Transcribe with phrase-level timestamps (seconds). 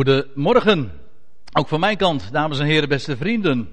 [0.00, 0.92] Goedemorgen,
[1.52, 3.68] ook van mijn kant, dames en heren, beste vrienden.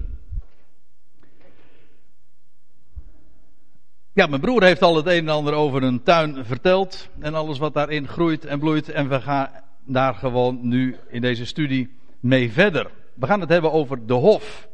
[4.12, 7.58] Ja, mijn broer heeft al het een en ander over een tuin verteld en alles
[7.58, 9.50] wat daarin groeit en bloeit en we gaan
[9.84, 12.90] daar gewoon nu in deze studie mee verder.
[13.14, 14.68] We gaan het hebben over de Hof.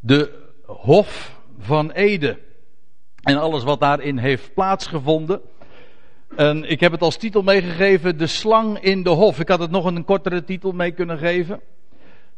[0.00, 2.38] De Hof van Ede
[3.22, 5.40] en alles wat daarin heeft plaatsgevonden.
[6.36, 9.40] En ik heb het als titel meegegeven: De slang in de hof.
[9.40, 11.60] Ik had het nog een kortere titel mee kunnen geven.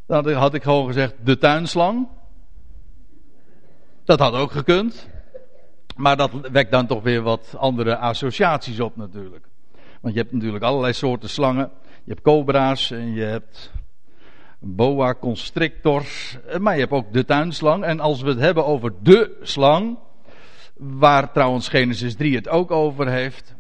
[0.07, 2.09] Dan had ik gewoon gezegd: De tuinslang.
[4.05, 5.09] Dat had ook gekund.
[5.97, 9.49] Maar dat wekt dan toch weer wat andere associaties op, natuurlijk.
[10.01, 11.71] Want je hebt natuurlijk allerlei soorten slangen.
[12.05, 13.73] Je hebt cobra's en je hebt
[14.59, 16.39] boa constrictors.
[16.59, 17.85] Maar je hebt ook de tuinslang.
[17.85, 19.99] En als we het hebben over de slang.
[20.77, 23.55] Waar trouwens Genesis 3 het ook over heeft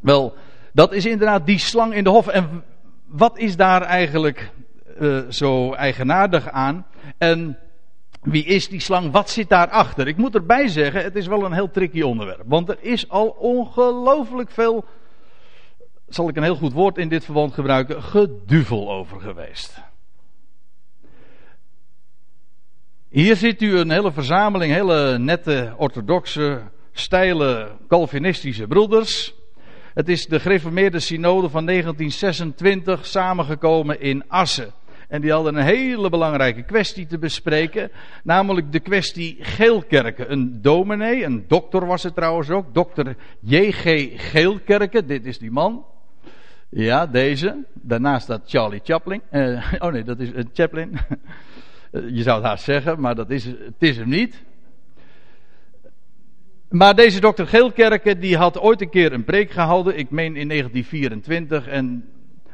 [0.00, 0.34] wel,
[0.72, 2.26] dat is inderdaad die slang in de hof.
[2.26, 2.64] En
[3.06, 4.50] wat is daar eigenlijk
[5.00, 6.86] uh, zo eigenaardig aan?
[7.18, 7.58] En
[8.22, 9.12] wie is die slang?
[9.12, 10.06] Wat zit daarachter?
[10.06, 12.42] Ik moet erbij zeggen, het is wel een heel tricky onderwerp.
[12.46, 14.84] Want er is al ongelooflijk veel,
[16.08, 19.80] zal ik een heel goed woord in dit verband gebruiken, geduvel over geweest.
[23.08, 26.62] Hier ziet u een hele verzameling, hele nette, orthodoxe,
[26.92, 29.37] steile, Calvinistische broeders.
[29.98, 34.72] Het is de gereformeerde synode van 1926 samengekomen in Assen.
[35.08, 37.90] En die hadden een hele belangrijke kwestie te bespreken.
[38.22, 40.32] Namelijk de kwestie Geelkerken.
[40.32, 42.74] Een dominee, een dokter was het trouwens ook.
[42.74, 44.08] Dokter J.G.
[44.30, 45.06] Geelkerken.
[45.06, 45.84] Dit is die man.
[46.68, 47.64] Ja, deze.
[47.72, 49.22] Daarnaast staat Charlie Chaplin.
[49.32, 50.98] Uh, oh nee, dat is uh, Chaplin.
[52.16, 54.44] Je zou het haast zeggen, maar dat is, het is hem niet.
[56.68, 60.48] Maar deze dokter Geelkerken die had ooit een keer een preek gehouden, ik meen in
[60.48, 61.66] 1924.
[61.66, 62.08] En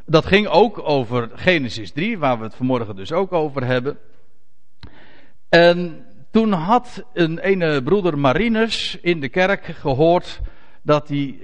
[0.07, 3.99] dat ging ook over Genesis 3, waar we het vanmorgen dus ook over hebben.
[5.49, 10.41] En toen had een ene broeder Marinus in de kerk gehoord
[10.83, 11.41] dat die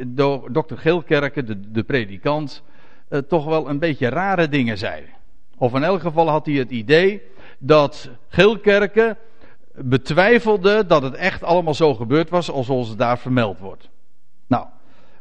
[0.51, 2.63] dokter Geelkerken, de, de predikant,
[3.09, 5.03] eh, toch wel een beetje rare dingen zei.
[5.57, 7.23] Of in elk geval had hij het idee
[7.59, 9.17] dat Geelkerken
[9.75, 13.89] betwijfelde dat het echt allemaal zo gebeurd was als het daar vermeld wordt.
[14.47, 14.67] Nou,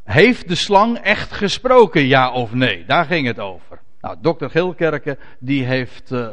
[0.03, 2.85] heeft de slang echt gesproken, ja of nee?
[2.85, 3.79] Daar ging het over.
[4.01, 6.27] Nou, dokter Gilkerke, die heeft, uh,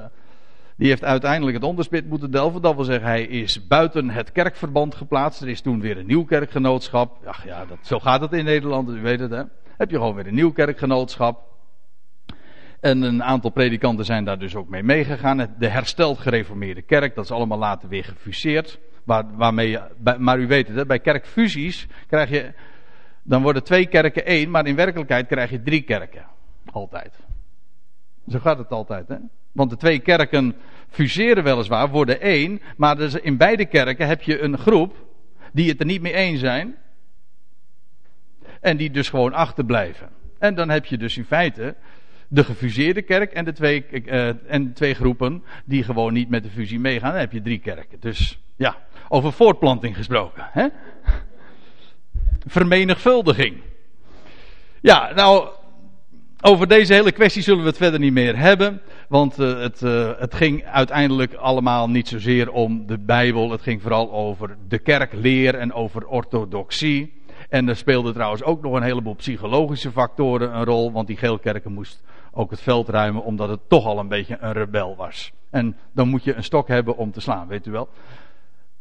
[0.76, 2.62] die heeft uiteindelijk het onderspit moeten delven.
[2.62, 5.40] Dat wil zeggen, hij is buiten het kerkverband geplaatst.
[5.40, 7.26] Er is toen weer een nieuw kerkgenootschap.
[7.26, 9.42] Ach ja, dat, zo gaat het in Nederland, u weet het hè.
[9.76, 11.55] Heb je gewoon weer een nieuw kerkgenootschap.
[12.86, 15.54] En een aantal predikanten zijn daar dus ook mee meegegaan.
[15.58, 18.78] De hersteld gereformeerde kerk, dat is allemaal later weer gefuseerd.
[19.04, 19.78] Waar, waarmee
[20.18, 22.52] maar u weet het, bij kerkfusies krijg je,
[23.22, 26.26] dan worden twee kerken één, maar in werkelijkheid krijg je drie kerken.
[26.72, 27.18] Altijd.
[28.28, 29.16] Zo gaat het altijd, hè?
[29.52, 30.54] Want de twee kerken
[30.88, 35.06] fuseren weliswaar, worden één, maar dus in beide kerken heb je een groep
[35.52, 36.76] die het er niet mee eens zijn.
[38.60, 40.08] En die dus gewoon achterblijven.
[40.38, 41.76] En dan heb je dus in feite
[42.28, 46.50] de gefuseerde kerk en de twee, uh, en twee groepen die gewoon niet met de
[46.50, 47.10] fusie meegaan.
[47.10, 48.00] Dan heb je drie kerken.
[48.00, 48.76] Dus ja,
[49.08, 50.48] over voortplanting gesproken.
[50.50, 50.66] Hè?
[52.46, 53.56] Vermenigvuldiging.
[54.80, 55.48] Ja, nou,
[56.40, 58.80] over deze hele kwestie zullen we het verder niet meer hebben.
[59.08, 63.50] Want uh, het, uh, het ging uiteindelijk allemaal niet zozeer om de Bijbel.
[63.50, 67.12] Het ging vooral over de kerkleer en over orthodoxie.
[67.48, 70.92] En er speelden trouwens ook nog een heleboel psychologische factoren een rol.
[70.92, 72.02] Want die geelkerken moest
[72.36, 75.32] ook het veld ruimen, omdat het toch al een beetje een rebel was.
[75.50, 77.88] En dan moet je een stok hebben om te slaan, weet u wel.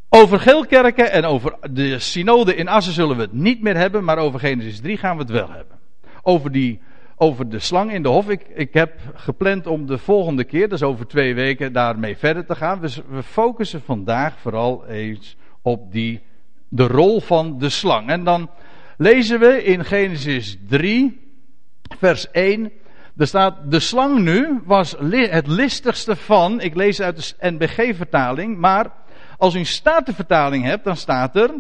[0.10, 4.18] Over Geelkerken en over de synode in Assen zullen we het niet meer hebben, maar
[4.18, 5.78] over Genesis 3 gaan we het wel hebben.
[6.22, 6.80] Over, die,
[7.16, 8.30] over de slang in de hof.
[8.30, 12.56] Ik, ik heb gepland om de volgende keer, dus over twee weken, daarmee verder te
[12.56, 12.80] gaan.
[13.10, 16.22] We focussen vandaag vooral eens op die,
[16.68, 18.10] de rol van de slang.
[18.10, 18.50] En dan
[18.98, 21.20] lezen we in Genesis 3,
[21.98, 22.72] vers 1.
[23.18, 28.92] Er staat, de slang nu was het listigste van, ik lees uit de NBG-vertaling, maar
[29.38, 31.54] als u een statenvertaling hebt, dan staat er,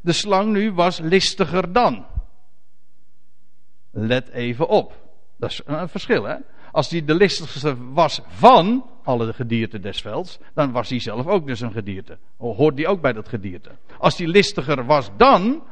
[0.00, 2.06] de slang nu was listiger dan.
[3.90, 4.92] Let even op.
[5.36, 6.36] Dat is een verschil, hè?
[6.72, 11.46] Als die de listigste was van alle gedierte des velds, dan was hij zelf ook
[11.46, 12.18] dus een gedierte.
[12.36, 13.70] Hoort die ook bij dat gedierte.
[13.98, 15.62] Als die listiger was dan,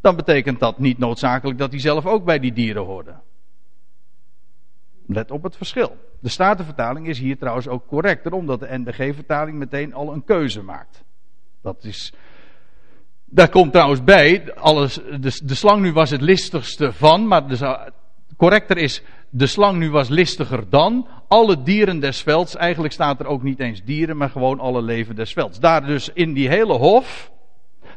[0.00, 3.14] dan betekent dat niet noodzakelijk dat hij zelf ook bij die dieren hoorde.
[5.12, 5.96] Let op het verschil.
[6.20, 11.04] De Statenvertaling is hier trouwens ook correcter, omdat de NBG-vertaling meteen al een keuze maakt.
[11.62, 12.12] Dat is.
[13.24, 17.92] Daar komt trouwens bij, alles, de, de slang nu was het listigste van, maar er
[18.36, 22.56] correcter is, de slang nu was listiger dan alle dieren des velds.
[22.56, 25.60] Eigenlijk staat er ook niet eens dieren, maar gewoon alle leven des velds.
[25.60, 27.30] Daar dus in die hele hof,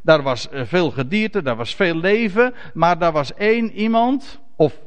[0.01, 4.79] daar was eh, veel gedierte, daar was veel leven, maar daar was één iemand, of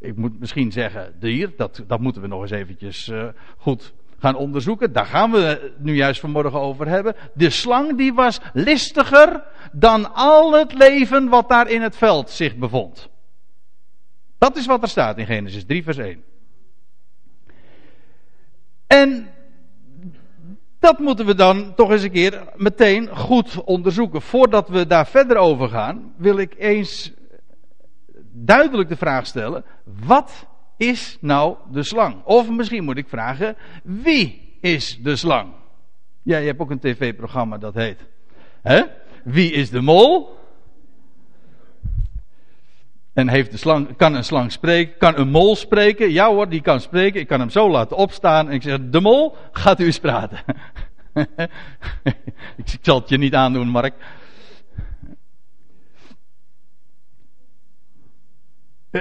[0.00, 4.36] ik moet misschien zeggen dier, dat, dat moeten we nog eens eventjes uh, goed gaan
[4.36, 4.92] onderzoeken.
[4.92, 7.14] Daar gaan we nu juist vanmorgen over hebben.
[7.34, 12.56] De slang die was listiger dan al het leven wat daar in het veld zich
[12.56, 13.08] bevond.
[14.38, 16.22] Dat is wat er staat in Genesis 3 vers 1.
[18.86, 19.28] En
[20.78, 24.22] dat moeten we dan toch eens een keer meteen goed onderzoeken.
[24.22, 27.12] Voordat we daar verder over gaan, wil ik eens
[28.32, 29.64] duidelijk de vraag stellen:
[30.06, 30.46] wat
[30.76, 32.24] is nou de slang?
[32.24, 35.52] Of misschien moet ik vragen: wie is de slang?
[36.22, 38.06] Ja, je hebt ook een tv-programma dat heet.
[38.62, 38.82] Hè?
[39.24, 40.38] Wie is de mol?
[43.12, 44.98] En heeft de slang, kan een slang spreken?
[44.98, 46.10] Kan een mol spreken?
[46.10, 47.20] Ja hoor, die kan spreken.
[47.20, 48.48] Ik kan hem zo laten opstaan.
[48.48, 50.38] En ik zeg: De mol, gaat u eens praten.
[52.56, 53.94] ik zal het je niet aandoen, Mark.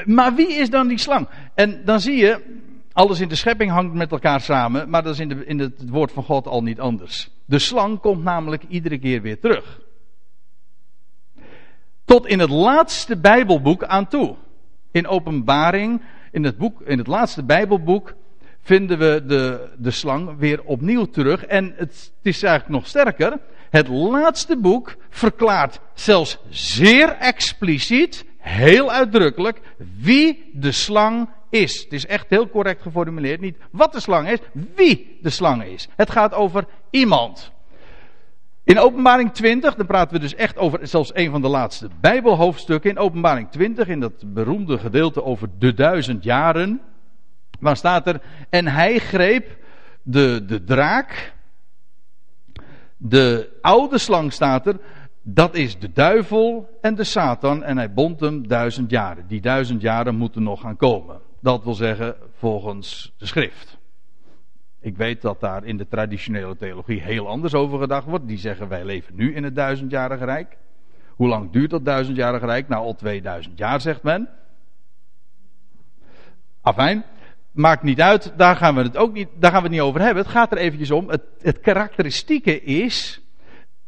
[0.05, 1.27] Maar wie is dan die slang?
[1.53, 2.59] En dan zie je,
[2.93, 5.89] alles in de schepping hangt met elkaar samen, maar dat is in, de, in het
[5.89, 7.29] woord van God al niet anders.
[7.45, 9.79] De slang komt namelijk iedere keer weer terug.
[12.05, 14.35] Tot in het laatste Bijbelboek aan toe.
[14.91, 16.01] In openbaring,
[16.31, 18.15] in het, boek, in het laatste Bijbelboek,
[18.61, 21.45] vinden we de, de slang weer opnieuw terug.
[21.45, 23.39] En het, het is eigenlijk nog sterker.
[23.69, 29.61] Het laatste boek verklaart zelfs zeer expliciet heel uitdrukkelijk
[29.97, 31.83] wie de slang is.
[31.83, 33.41] Het is echt heel correct geformuleerd.
[33.41, 34.39] Niet wat de slang is,
[34.75, 35.87] wie de slang is.
[35.95, 37.51] Het gaat over iemand.
[38.63, 42.89] In openbaring 20, dan praten we dus echt over zelfs een van de laatste Bijbelhoofdstukken.
[42.89, 46.81] In openbaring 20, in dat beroemde gedeelte over de duizend jaren.
[47.59, 49.57] Waar staat er, en hij greep
[50.01, 51.33] de, de draak,
[52.97, 54.79] de oude slang staat er,
[55.33, 59.27] dat is de duivel en de Satan en hij bond hem duizend jaren.
[59.27, 61.19] Die duizend jaren moeten nog gaan komen.
[61.41, 63.77] Dat wil zeggen volgens de schrift.
[64.79, 68.27] Ik weet dat daar in de traditionele theologie heel anders over gedacht wordt.
[68.27, 70.57] Die zeggen wij leven nu in het duizendjarige rijk.
[71.15, 72.67] Hoe lang duurt dat duizendjarige rijk?
[72.67, 74.29] Nou, al 2000 jaar zegt men.
[76.61, 77.05] Afijn,
[77.51, 80.23] maakt niet uit, daar gaan we het ook niet, daar gaan we niet over hebben.
[80.23, 81.09] Het gaat er eventjes om.
[81.09, 83.18] Het, het karakteristieke is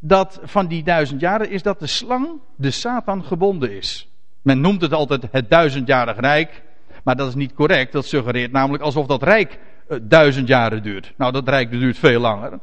[0.03, 4.09] dat van die duizend jaren is dat de slang, de Satan, gebonden is.
[4.41, 6.63] Men noemt het altijd het duizendjarig rijk,
[7.03, 7.91] maar dat is niet correct.
[7.91, 11.13] Dat suggereert namelijk alsof dat rijk uh, duizend jaren duurt.
[11.17, 12.59] Nou, dat rijk duurt veel langer.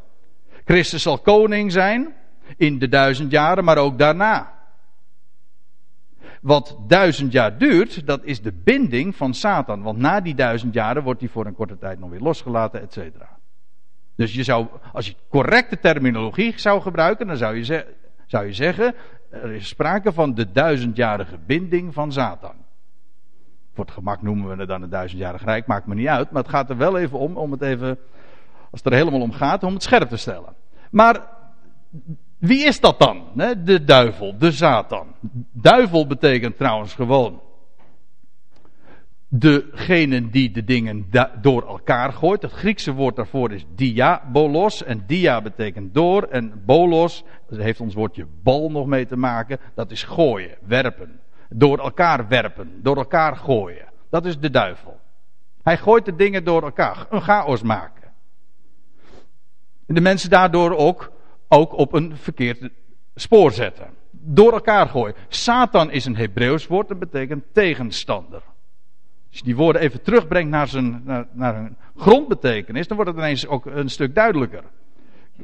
[0.64, 2.14] Christus zal koning zijn
[2.56, 4.56] in de duizend jaren, maar ook daarna.
[6.40, 9.82] Wat duizend jaar duurt, dat is de binding van Satan.
[9.82, 12.92] Want na die duizend jaren wordt hij voor een korte tijd nog weer losgelaten, et
[12.92, 13.37] cetera.
[14.18, 17.86] Dus je zou, als je correcte terminologie zou gebruiken, dan zou je,
[18.26, 18.94] zou je zeggen,
[19.30, 22.54] er is sprake van de duizendjarige binding van Satan.
[23.74, 26.30] Voor het gemak noemen we het dan een duizendjarig rijk, maakt me niet uit.
[26.30, 27.98] Maar het gaat er wel even om, om het even,
[28.70, 30.54] als het er helemaal om gaat, om het scherp te stellen.
[30.90, 31.26] Maar
[32.38, 33.24] wie is dat dan?
[33.64, 35.06] De duivel, de Satan.
[35.52, 37.40] Duivel betekent trouwens gewoon
[39.28, 41.10] degene die de dingen
[41.40, 42.42] door elkaar gooit.
[42.42, 44.84] Het Griekse woord daarvoor is diabolos.
[44.84, 46.22] En dia betekent door.
[46.22, 49.58] En bolos, dat heeft ons woordje bal nog mee te maken.
[49.74, 51.20] Dat is gooien, werpen.
[51.48, 53.86] Door elkaar werpen, door elkaar gooien.
[54.10, 55.00] Dat is de duivel.
[55.62, 58.12] Hij gooit de dingen door elkaar, een chaos maken.
[59.86, 61.12] En de mensen daardoor ook,
[61.48, 62.70] ook op een verkeerd
[63.14, 63.86] spoor zetten.
[64.10, 65.14] Door elkaar gooien.
[65.28, 68.42] Satan is een Hebreeuws woord, dat betekent tegenstander.
[69.28, 73.20] Als je die woorden even terugbrengt naar, zijn, naar, naar hun grondbetekenis, dan wordt het
[73.20, 74.62] ineens ook een stuk duidelijker.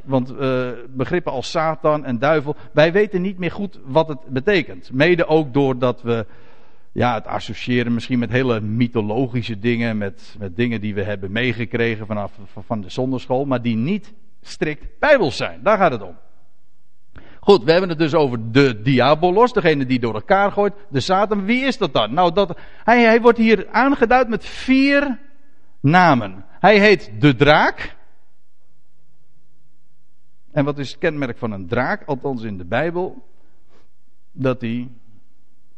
[0.02, 4.92] Want uh, begrippen als Satan en duivel, wij weten niet meer goed wat het betekent.
[4.92, 6.26] Mede ook doordat we
[6.92, 12.06] ja, het associëren misschien met hele mythologische dingen, met, met dingen die we hebben meegekregen
[12.06, 12.32] vanaf
[12.66, 15.60] van de zonderschool, maar die niet strikt bijbels zijn.
[15.62, 16.16] Daar gaat het om.
[17.44, 20.74] Goed, we hebben het dus over de diabolos, degene die door elkaar gooit.
[20.88, 22.14] De Satan, wie is dat dan?
[22.14, 25.18] Nou, dat, hij, hij wordt hier aangeduid met vier
[25.80, 26.44] namen.
[26.48, 27.96] Hij heet de draak.
[30.52, 33.28] En wat is het kenmerk van een draak, althans in de Bijbel?
[34.32, 34.90] Dat hij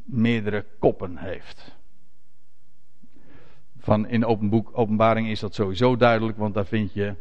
[0.05, 1.77] meerdere koppen heeft.
[3.79, 7.15] Van in open boek, openbaring is dat sowieso duidelijk, want daar vind je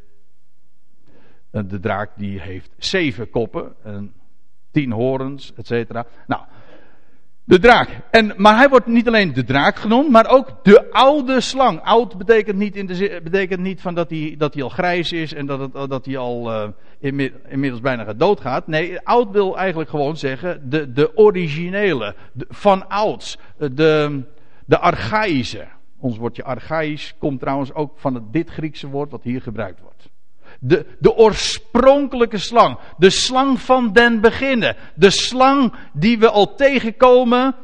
[1.50, 3.76] eh, de draak die heeft zeven koppen.
[3.84, 4.14] En
[4.76, 6.06] tien horens, et cetera.
[6.28, 6.42] Nou,
[7.48, 7.90] De draak.
[8.12, 11.82] En, maar hij wordt niet alleen de draak genoemd, maar ook de oude slang.
[11.82, 15.34] Oud betekent niet, in de, betekent niet van dat, hij, dat hij al grijs is
[15.34, 18.68] en dat, het, dat hij al uh, inmiddels bijna doodgaat.
[18.68, 22.16] Nee, oud wil eigenlijk gewoon zeggen de, de originele,
[22.50, 24.24] van ouds, de,
[24.66, 25.68] de archaïsche.
[26.00, 30.10] Ons woordje archaïs komt trouwens ook van het, dit Griekse woord wat hier gebruikt wordt.
[30.60, 32.78] De, de oorspronkelijke slang.
[32.98, 34.76] De slang van den beginnen.
[34.96, 37.56] De slang die we al tegenkomen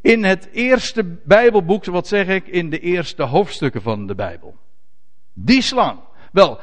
[0.00, 4.56] in het eerste Bijbelboek, wat zeg ik, in de eerste hoofdstukken van de Bijbel.
[5.32, 5.98] Die slang.
[6.32, 6.58] Wel,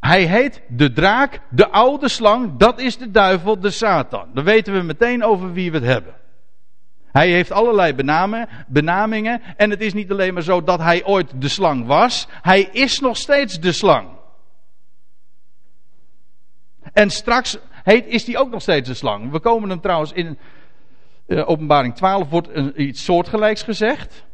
[0.00, 4.28] hij heet de draak, de oude slang, dat is de duivel, de Satan.
[4.34, 6.14] Dan weten we meteen over wie we het hebben.
[7.12, 9.42] Hij heeft allerlei benamen, benamingen.
[9.56, 12.28] En het is niet alleen maar zo dat hij ooit de slang was.
[12.42, 14.08] Hij is nog steeds de slang.
[16.96, 19.30] En straks heet, is die ook nog steeds een slang.
[19.30, 20.38] We komen hem trouwens in
[21.26, 24.24] uh, openbaring 12 wordt een, iets soortgelijks gezegd.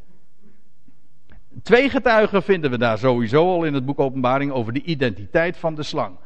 [1.63, 5.75] Twee getuigen vinden we daar sowieso al in het boek openbaring over de identiteit van
[5.75, 6.17] de slang.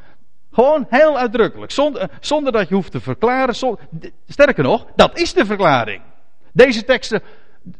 [0.52, 1.73] Gewoon heel uitdrukkelijk.
[1.73, 3.55] Zonder, zonder dat je hoeft te verklaren.
[4.28, 6.02] sterker nog, dat is de verklaring.
[6.52, 7.23] Deze teksten,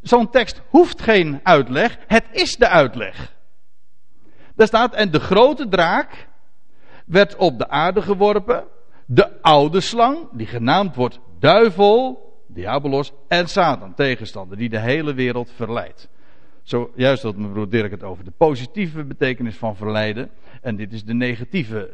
[0.03, 1.99] zo'n tekst hoeft geen uitleg.
[2.07, 3.35] Het is de uitleg.
[4.55, 6.27] Daar staat, en de grote draak,
[7.07, 8.65] werd op de aarde geworpen.
[9.07, 15.51] De oude slang, die genaamd wordt duivel, diabolos en Satan, tegenstander, die de hele wereld
[15.51, 16.09] verleidt.
[16.63, 20.31] Zo, juist had mijn broer Dirk het over de positieve betekenis van verleiden.
[20.61, 21.91] En dit is de negatieve,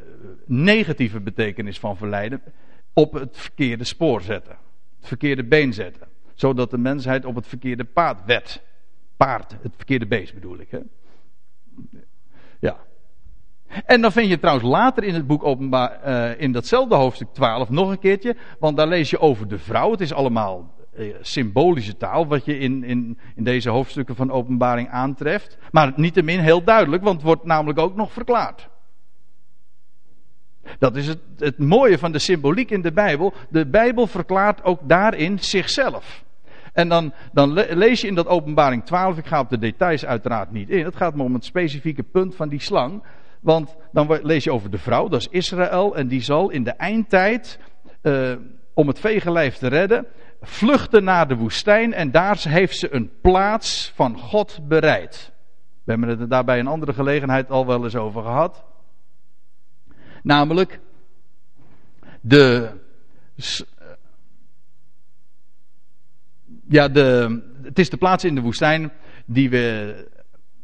[0.47, 2.43] negatieve betekenis van verleiden.
[2.93, 4.57] Op het verkeerde spoor zetten.
[4.99, 6.09] Het verkeerde been zetten.
[6.35, 8.63] Zodat de mensheid op het verkeerde paard werd.
[9.17, 10.71] Paard, het verkeerde beest bedoel ik.
[10.71, 10.81] Hè?
[12.59, 12.77] Ja.
[13.87, 17.71] En dan vind je trouwens later in het boek openbaar, uh, in datzelfde hoofdstuk 12
[17.71, 18.37] nog een keertje.
[18.59, 19.91] Want daar lees je over de vrouw.
[19.91, 24.89] Het is allemaal uh, symbolische taal wat je in, in, in deze hoofdstukken van openbaring
[24.89, 25.59] aantreft.
[25.71, 28.71] Maar niettemin heel duidelijk, want het wordt namelijk ook nog verklaard.
[30.79, 33.35] Dat is het, het mooie van de symboliek in de Bijbel.
[33.49, 36.25] De Bijbel verklaart ook daarin zichzelf.
[36.73, 40.53] En dan, dan lees je in dat openbaring 12, ik ga op de details uiteraard
[40.53, 40.85] niet in.
[40.85, 43.03] Het gaat me om het specifieke punt van die slang.
[43.43, 46.71] Want dan lees je over de vrouw, dat is Israël, en die zal in de
[46.71, 47.59] eindtijd,
[48.03, 48.37] uh,
[48.75, 50.07] om het vegenlijf te redden,
[50.41, 55.33] vluchten naar de woestijn en daar heeft ze een plaats van God bereid.
[55.85, 58.65] We hebben het er een andere gelegenheid al wel eens over gehad.
[60.23, 60.81] Namelijk
[62.21, 62.71] de.
[66.69, 68.93] Ja, de, het is de plaats in de woestijn
[69.27, 69.95] die we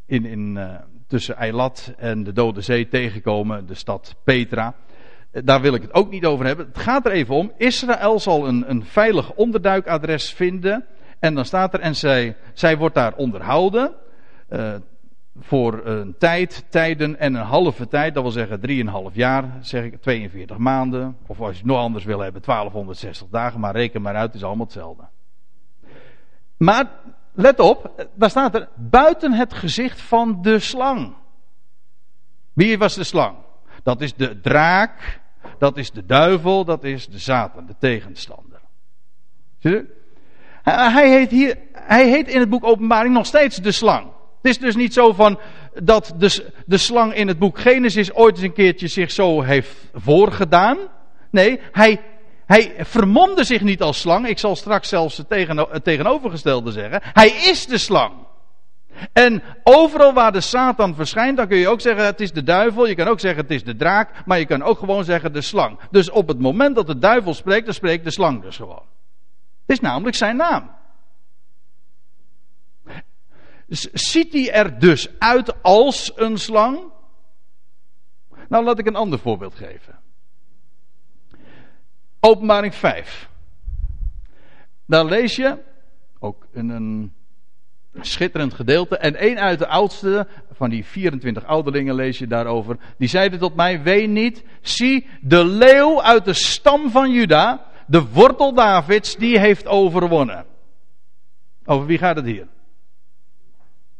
[0.05, 0.75] in, in, uh,
[1.09, 4.75] tussen Eilat en de Dode Zee tegenkomen, de stad Petra.
[5.31, 6.65] Daar wil ik het ook niet over hebben.
[6.65, 7.51] Het gaat er even om.
[7.57, 10.85] Israël zal een, een veilig onderduikadres vinden.
[11.19, 13.91] En dan staat er, en zij, zij wordt daar onderhouden.
[14.49, 14.73] Uh,
[15.39, 18.13] voor een tijd, tijden en een halve tijd.
[18.13, 21.17] Dat wil zeggen drieënhalf jaar, zeg ik, 42 maanden.
[21.27, 23.59] Of als je het nog anders wil hebben, 1260 dagen.
[23.59, 25.03] Maar reken maar uit, het is allemaal hetzelfde.
[26.57, 26.89] Maar
[27.41, 31.15] let op, daar staat er buiten het gezicht van de slang.
[32.53, 33.35] Wie was de slang?
[33.83, 35.19] Dat is de draak,
[35.57, 38.59] dat is de duivel, dat is de Satan, de tegenstander.
[39.59, 39.97] Zie je?
[40.63, 44.07] Hij heet, hier, hij heet in het boek Openbaring nog steeds de slang.
[44.41, 45.39] Het is dus niet zo van
[45.83, 49.89] dat de, de slang in het boek Genesis ooit eens een keertje zich zo heeft
[49.93, 50.77] voorgedaan.
[51.29, 52.01] Nee, hij
[52.49, 54.27] hij vermomde zich niet als slang.
[54.27, 57.01] Ik zal straks zelfs het, tegenovergestelde zeggen.
[57.03, 58.13] Hij is de slang.
[59.13, 62.87] En overal waar de Satan verschijnt, dan kun je ook zeggen het is de duivel.
[62.87, 64.25] Je kan ook zeggen het is de draak.
[64.25, 65.79] Maar je kan ook gewoon zeggen de slang.
[65.91, 68.85] Dus op het moment dat de duivel spreekt, dan spreekt de slang dus gewoon.
[69.65, 70.71] Het is namelijk zijn naam.
[73.93, 76.79] Ziet hij er dus uit als een slang?
[78.47, 79.98] Nou, laat ik een ander voorbeeld geven.
[82.19, 83.29] Openbaring 5.
[84.85, 85.57] Daar lees je,
[86.19, 87.13] ook in een
[88.01, 93.07] schitterend gedeelte, en een uit de oudste van die 24 ouderlingen lees je daarover, die
[93.07, 98.53] zeiden tot mij, wee niet, zie, de leeuw uit de stam van Juda, de wortel
[98.53, 100.45] Davids, die heeft overwonnen.
[101.65, 102.47] Over wie gaat het hier?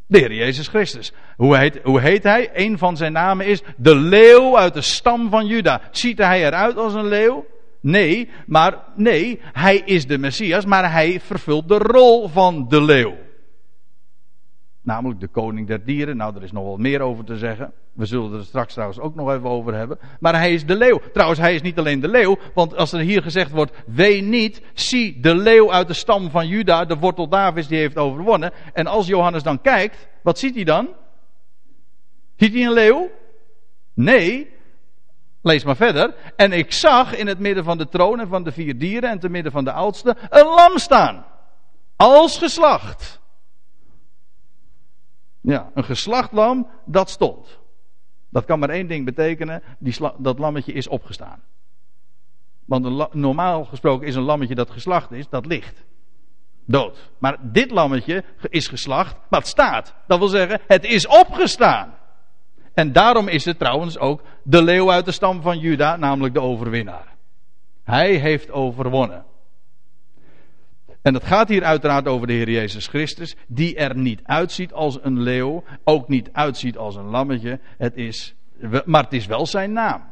[0.07, 1.11] De Heer Jezus Christus.
[1.35, 2.49] Hoe heet, hoe heet hij?
[2.53, 5.81] Een van zijn namen is de leeuw uit de stam van Juda.
[5.91, 7.45] Ziet hij eruit als een leeuw?
[7.81, 13.15] Nee, maar nee, hij is de Messias, maar hij vervult de rol van de leeuw.
[14.81, 16.17] Namelijk de koning der dieren.
[16.17, 17.73] Nou, er is nog wel meer over te zeggen.
[17.93, 19.99] We zullen er straks trouwens ook nog even over hebben.
[20.19, 21.01] Maar hij is de leeuw.
[21.13, 22.37] Trouwens, hij is niet alleen de leeuw.
[22.53, 26.47] Want als er hier gezegd wordt, wee niet, zie de leeuw uit de stam van
[26.47, 28.51] Juda, de wortel Davids, die heeft overwonnen.
[28.73, 30.87] En als Johannes dan kijkt, wat ziet hij dan?
[32.35, 33.09] Ziet hij een leeuw?
[33.93, 34.57] Nee.
[35.41, 36.15] Lees maar verder.
[36.35, 39.19] En ik zag in het midden van de troon en van de vier dieren en
[39.19, 41.25] te midden van de oudste een lam staan.
[41.95, 43.19] Als geslacht.
[45.41, 47.59] Ja, een geslacht lam, dat stond.
[48.29, 51.41] Dat kan maar één ding betekenen, die dat lammetje is opgestaan.
[52.65, 55.83] Want normaal gesproken is een lammetje dat geslacht is, dat ligt.
[56.65, 57.11] Dood.
[57.17, 59.93] Maar dit lammetje is geslacht, maar het staat.
[60.07, 61.93] Dat wil zeggen, het is opgestaan.
[62.73, 66.41] En daarom is het trouwens ook de leeuw uit de stam van Juda, namelijk de
[66.41, 67.15] overwinnaar.
[67.83, 69.25] Hij heeft overwonnen.
[71.01, 74.99] En het gaat hier uiteraard over de Heer Jezus Christus, die er niet uitziet als
[75.01, 77.59] een leeuw, ook niet uitziet als een lammetje.
[77.77, 78.35] Het is,
[78.85, 80.03] maar het is wel zijn naam.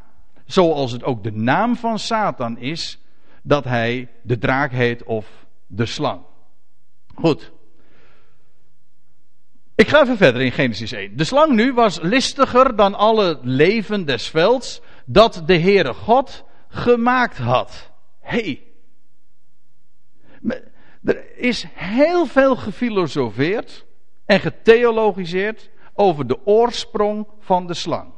[0.46, 2.98] Zoals het ook de naam van Satan is,
[3.42, 6.20] dat hij de draak heet of de slang.
[7.14, 7.52] Goed.
[9.78, 11.16] Ik ga even verder in Genesis 1.
[11.16, 17.38] De slang nu was listiger dan alle leven des velds dat de Heere God gemaakt
[17.38, 17.90] had.
[18.20, 18.62] Hey.
[21.04, 23.86] Er is heel veel gefilosofeerd
[24.24, 28.12] en getheologiseerd over de oorsprong van de slang.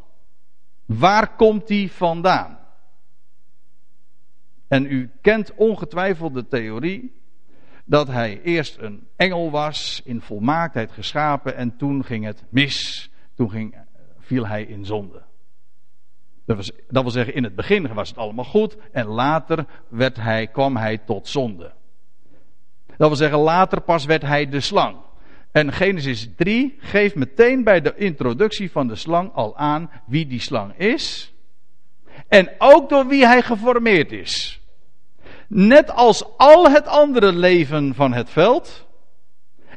[0.87, 2.59] Waar komt die vandaan?
[4.69, 7.20] En u kent ongetwijfeld de theorie
[7.90, 13.11] dat hij eerst een engel was, in volmaaktheid geschapen, en toen ging het mis.
[13.35, 13.76] Toen ging,
[14.18, 15.23] viel hij in zonde.
[16.47, 20.16] Dat, was, dat wil zeggen, in het begin was het allemaal goed, en later werd
[20.16, 21.73] hij, kwam hij tot zonde.
[22.87, 24.97] Dat wil zeggen, later pas werd hij de slang.
[25.52, 30.40] En Genesis 3 geeft meteen bij de introductie van de slang al aan wie die
[30.40, 31.32] slang is.
[32.28, 34.60] En ook door wie hij geformeerd is.
[35.52, 38.87] Net als al het andere leven van het veld.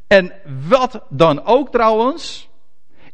[0.08, 0.34] En
[0.68, 2.50] wat dan ook trouwens,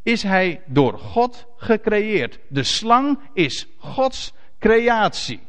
[0.03, 2.39] is hij door God gecreëerd.
[2.47, 5.39] De slang is Gods creatie.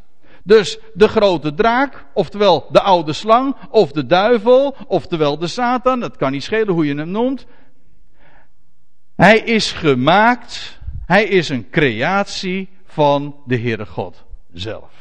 [0.42, 6.16] Dus de grote draak, oftewel de oude slang, of de duivel, oftewel de Satan, het
[6.16, 7.46] kan niet schelen hoe je hem noemt.
[9.16, 14.99] Hij is gemaakt, hij is een creatie van de Heere God zelf.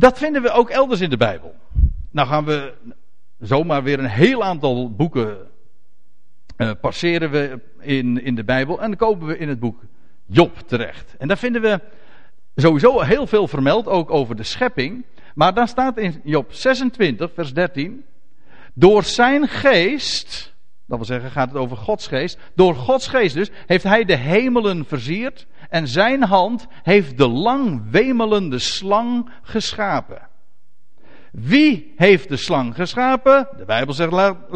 [0.00, 1.54] Dat vinden we ook elders in de Bijbel.
[2.10, 2.72] Nou gaan we
[3.38, 5.36] zomaar weer een heel aantal boeken
[6.56, 9.80] uh, passeren we in, in de Bijbel en dan komen we in het boek
[10.26, 11.14] Job terecht.
[11.18, 11.80] En daar vinden we
[12.54, 15.04] sowieso heel veel vermeld, ook over de schepping.
[15.34, 18.04] Maar dan staat in Job 26, vers 13.
[18.74, 20.54] Door zijn geest,
[20.86, 22.38] dat wil zeggen, gaat het over Gods geest.
[22.54, 25.46] Door Gods geest dus, heeft hij de hemelen versierd.
[25.70, 30.28] En zijn hand heeft de lang wemelende slang geschapen.
[31.32, 33.48] Wie heeft de slang geschapen?
[33.56, 34.12] De Bijbel zegt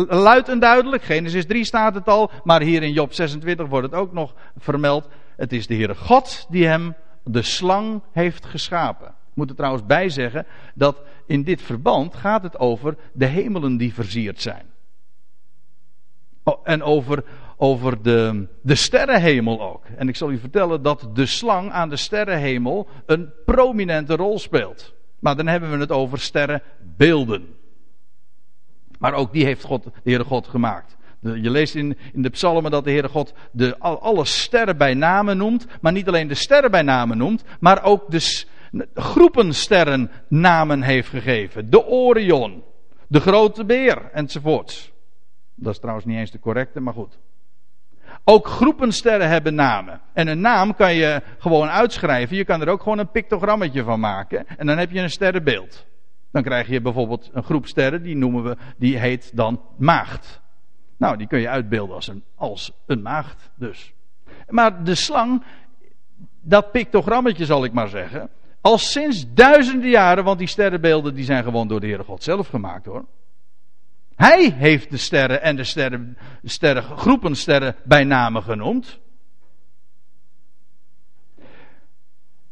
[0.09, 1.03] luid en duidelijk.
[1.03, 2.31] Genesis 3 staat het al.
[2.45, 5.09] Maar hier in Job 26 wordt het ook nog vermeld.
[5.37, 9.07] Het is de Heere God die hem de slang heeft geschapen.
[9.07, 13.77] Ik moet er trouwens bij zeggen dat in dit verband gaat het over de hemelen
[13.77, 14.67] die versierd zijn.
[16.43, 17.25] Oh, en over,
[17.57, 19.85] over de, de sterrenhemel ook.
[19.97, 24.95] En ik zal u vertellen dat de slang aan de sterrenhemel een prominente rol speelt.
[25.19, 27.47] Maar dan hebben we het over sterrenbeelden.
[28.99, 30.97] Maar ook die heeft God, de Heere God gemaakt.
[31.21, 35.37] Je leest in, in de psalmen dat de Heere God de, alle sterren bij namen
[35.37, 35.67] noemt.
[35.81, 38.45] Maar niet alleen de sterren bij namen noemt, maar ook de
[38.95, 41.71] groepen sterren namen heeft gegeven.
[41.71, 42.63] De Orion,
[43.09, 44.93] de grote beer enzovoorts.
[45.55, 47.19] Dat is trouwens niet eens de correcte, maar goed.
[48.25, 50.01] Ook groepen sterren hebben namen.
[50.13, 52.37] En een naam kan je gewoon uitschrijven.
[52.37, 54.47] Je kan er ook gewoon een pictogrammetje van maken.
[54.59, 55.87] En dan heb je een sterrenbeeld.
[56.33, 60.41] Dan krijg je bijvoorbeeld een groep sterren, die noemen we, die heet dan maagd.
[60.97, 63.93] Nou, die kun je uitbeelden als een, als een maagd dus.
[64.49, 65.43] Maar de slang,
[66.41, 71.45] dat pictogrammetje zal ik maar zeggen, al sinds duizenden jaren, want die sterrenbeelden die zijn
[71.45, 73.05] gewoon door de Heere God zelf gemaakt hoor.
[74.17, 78.99] Hij heeft de sterren en de sterren, sterren, groepen sterren bij namen genoemd.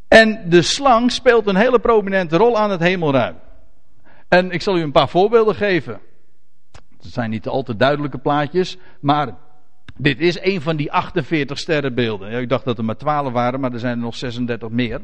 [0.08, 3.36] En de slang speelt een hele prominente rol aan het hemelruim.
[4.28, 6.00] En ik zal u een paar voorbeelden geven.
[6.72, 9.36] Het zijn niet al te duidelijke plaatjes, maar
[9.96, 12.30] dit is een van die 48 sterrenbeelden.
[12.30, 15.00] Ja, ik dacht dat er maar 12 waren, maar er zijn er nog 36 meer.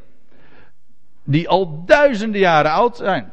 [1.24, 3.32] Die al duizenden jaren oud zijn.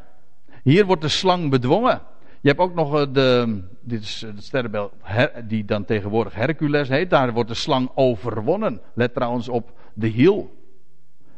[0.64, 2.02] Hier wordt de slang bedwongen.
[2.46, 4.94] Je hebt ook nog eh, de, dit is het sterrenbeeld
[5.48, 7.10] die dan tegenwoordig Hercules heet.
[7.10, 8.82] Daar wordt de slang overwonnen.
[8.94, 10.56] Let trouwens op de hiel.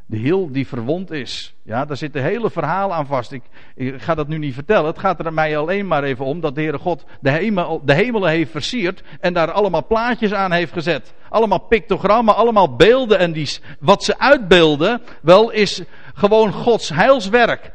[0.06, 1.56] De hiel die verwond is.
[1.64, 3.32] Ja, daar zit een hele verhaal aan vast.
[3.32, 3.44] Ik,
[3.76, 4.86] ik, ga dat nu niet vertellen.
[4.86, 7.94] Het gaat er mij alleen maar even om dat de Heere God de, hemel, de
[7.94, 9.04] hemelen heeft versierd.
[9.20, 11.14] En daar allemaal plaatjes aan heeft gezet.
[11.30, 13.20] Allemaal pictogrammen, allemaal beelden.
[13.20, 15.82] En die, wat ze uitbeelden, wel is
[16.14, 17.72] gewoon Gods heilswerk.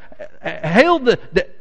[0.60, 1.60] Heel de, de,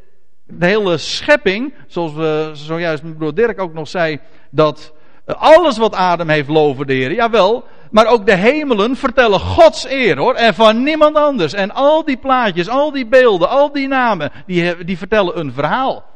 [0.57, 4.93] de hele schepping, zoals we zojuist broer Dirk ook nog zei, dat
[5.25, 7.13] alles wat adem heeft loven de Heer.
[7.13, 10.33] Jawel, maar ook de hemelen vertellen Gods eer hoor.
[10.33, 11.53] En van niemand anders.
[11.53, 16.09] En al die plaatjes, al die beelden, al die namen, die, die vertellen een verhaal.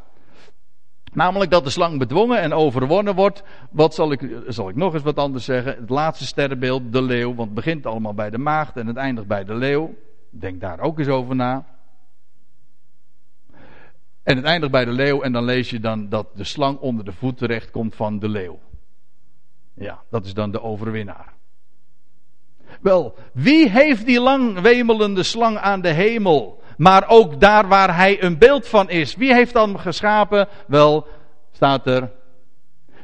[1.13, 3.43] Namelijk dat de slang bedwongen en overwonnen wordt.
[3.71, 5.75] Wat zal ik, zal ik nog eens wat anders zeggen?
[5.79, 7.35] Het laatste sterrenbeeld, de leeuw.
[7.35, 9.93] Want het begint allemaal bij de maagd en het eindigt bij de leeuw.
[10.29, 11.65] Denk daar ook eens over na.
[14.25, 17.05] En het eindigt bij de leeuw en dan lees je dan dat de slang onder
[17.05, 18.59] de voet terecht komt van de leeuw.
[19.73, 21.33] Ja, dat is dan de overwinnaar.
[22.81, 26.61] Wel, wie heeft die lang wemelende slang aan de hemel?
[26.77, 29.15] Maar ook daar waar hij een beeld van is.
[29.15, 30.47] Wie heeft dan geschapen?
[30.67, 31.07] Wel,
[31.51, 32.11] staat er.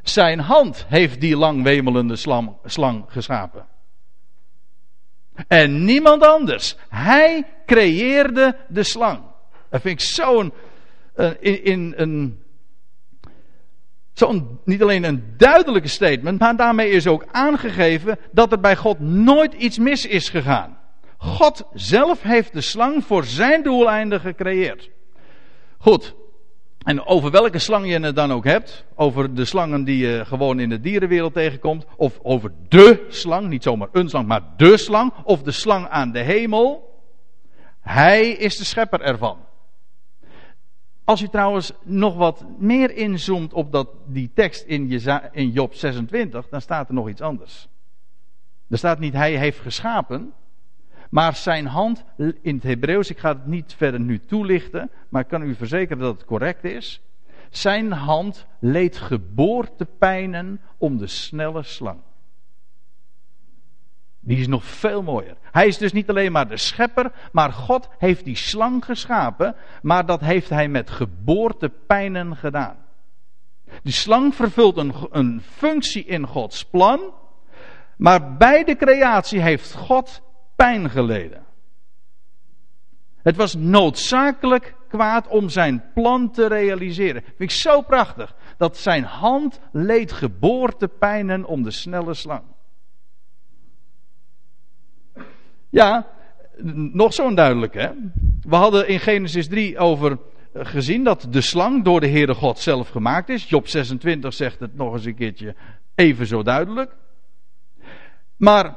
[0.03, 3.65] Zijn hand heeft die lang wemelende slang, slang geschapen.
[5.47, 6.75] En niemand anders.
[6.89, 9.19] Hij creëerde de slang.
[9.69, 10.53] Dat vind ik zo'n.
[11.15, 12.41] In, in een
[14.13, 18.99] Zo'n, niet alleen een duidelijke statement, maar daarmee is ook aangegeven dat er bij God
[18.99, 20.77] nooit iets mis is gegaan.
[21.17, 24.89] God zelf heeft de slang voor zijn doeleinden gecreëerd.
[25.77, 26.15] Goed.
[26.83, 30.59] En over welke slang je het dan ook hebt, over de slangen die je gewoon
[30.59, 35.13] in de dierenwereld tegenkomt, of over de slang, niet zomaar een slang, maar de slang,
[35.23, 36.99] of de slang aan de hemel,
[37.81, 39.37] hij is de schepper ervan.
[41.03, 46.49] Als u trouwens nog wat meer inzoomt op dat, die tekst in, in Job 26,
[46.49, 47.67] dan staat er nog iets anders.
[48.67, 50.33] Er staat niet hij heeft geschapen,
[51.09, 52.03] maar zijn hand
[52.41, 56.03] in het Hebreeuws, ik ga het niet verder nu toelichten, maar ik kan u verzekeren
[56.03, 57.01] dat het correct is.
[57.49, 61.99] Zijn hand leed geboortepijnen om de snelle slang.
[64.23, 65.35] Die is nog veel mooier.
[65.51, 70.05] Hij is dus niet alleen maar de schepper, maar God heeft die slang geschapen, maar
[70.05, 72.75] dat heeft hij met geboortepijnen gedaan.
[73.83, 77.13] Die slang vervult een, een functie in Gods plan,
[77.97, 80.21] maar bij de creatie heeft God
[80.55, 81.45] pijn geleden.
[83.21, 87.21] Het was noodzakelijk kwaad om zijn plan te realiseren.
[87.21, 88.35] Vind ik zo prachtig.
[88.57, 92.43] Dat zijn hand leed geboortepijnen om de snelle slang.
[95.71, 96.07] Ja,
[96.93, 97.89] nog zo'n duidelijk hè.
[98.41, 100.17] We hadden in Genesis 3 over
[100.53, 103.49] eh, gezien dat de slang door de Heere God zelf gemaakt is.
[103.49, 105.55] Job 26 zegt het nog eens een keertje
[105.95, 106.95] even zo duidelijk.
[108.37, 108.75] Maar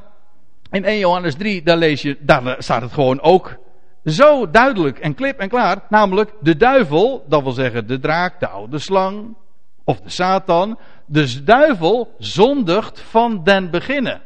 [0.71, 3.57] in 1 Johannes 3, daar lees je, daar staat het gewoon ook
[4.05, 5.79] zo duidelijk en klip en klaar.
[5.89, 9.37] Namelijk de duivel, dat wil zeggen de draak, de oude slang
[9.85, 10.79] of de Satan.
[11.07, 14.23] Dus duivel zondigt van den beginnen.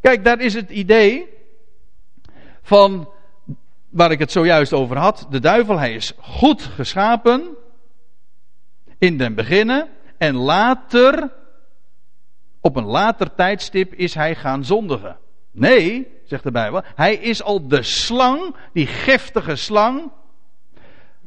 [0.00, 1.28] Kijk, daar is het idee
[2.62, 3.08] van
[3.88, 5.26] waar ik het zojuist over had.
[5.30, 7.56] De duivel, hij is goed geschapen
[8.98, 11.32] in den beginnen en later,
[12.60, 15.16] op een later tijdstip, is hij gaan zondigen.
[15.50, 20.10] Nee, zegt de Bijbel, hij is al de slang, die giftige slang,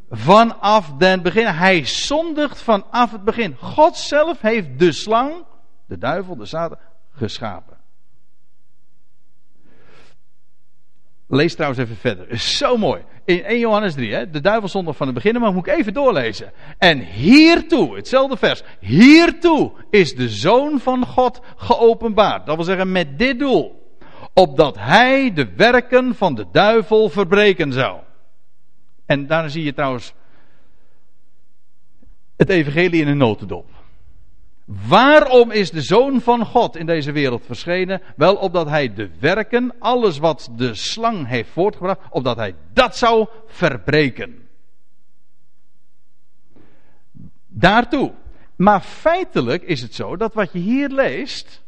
[0.09, 1.45] vanaf den begin.
[1.47, 3.55] Hij zondigt vanaf het begin.
[3.55, 5.45] God zelf heeft de slang,
[5.85, 6.77] de duivel, de Satan,
[7.11, 7.77] geschapen.
[11.31, 12.29] Lees trouwens even verder.
[12.29, 13.01] Is zo mooi.
[13.25, 15.93] In 1 Johannes 3, hè, de duivel zondag van het begin, maar moet ik even
[15.93, 16.51] doorlezen.
[16.77, 22.45] En hiertoe, hetzelfde vers, hiertoe is de Zoon van God geopenbaard.
[22.45, 23.93] Dat wil zeggen met dit doel.
[24.33, 27.99] Opdat hij de werken van de duivel verbreken zou.
[29.05, 30.13] En daar zie je trouwens
[32.37, 33.78] het evangelie in een notendop.
[34.87, 38.01] Waarom is de Zoon van God in deze wereld verschenen?
[38.15, 43.27] Wel opdat hij de werken, alles wat de slang heeft voortgebracht, opdat hij dat zou
[43.45, 44.47] verbreken.
[47.47, 48.13] Daartoe.
[48.55, 51.63] Maar feitelijk is het zo dat wat je hier leest,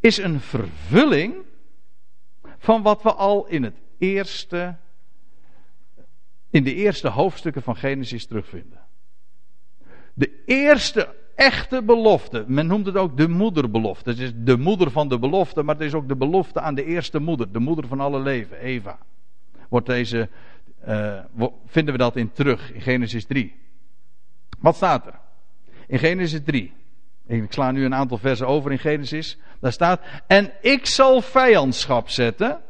[0.00, 1.34] is een vervulling
[2.58, 4.76] van wat we al in het eerste,
[6.50, 8.80] in de eerste hoofdstukken van Genesis terugvinden.
[10.14, 12.44] De eerste echte belofte.
[12.46, 14.10] Men noemt het ook de moederbelofte.
[14.10, 16.84] Het is de moeder van de belofte, maar het is ook de belofte aan de
[16.84, 17.52] eerste moeder.
[17.52, 18.98] De moeder van alle leven, Eva.
[19.68, 20.28] Wordt deze
[20.88, 21.18] uh,
[21.66, 23.54] vinden we dat in terug in Genesis 3.
[24.58, 25.18] Wat staat er?
[25.86, 26.72] In Genesis 3.
[27.26, 29.38] Ik sla nu een aantal versen over in Genesis.
[29.60, 32.60] Daar staat: En ik zal vijandschap zetten.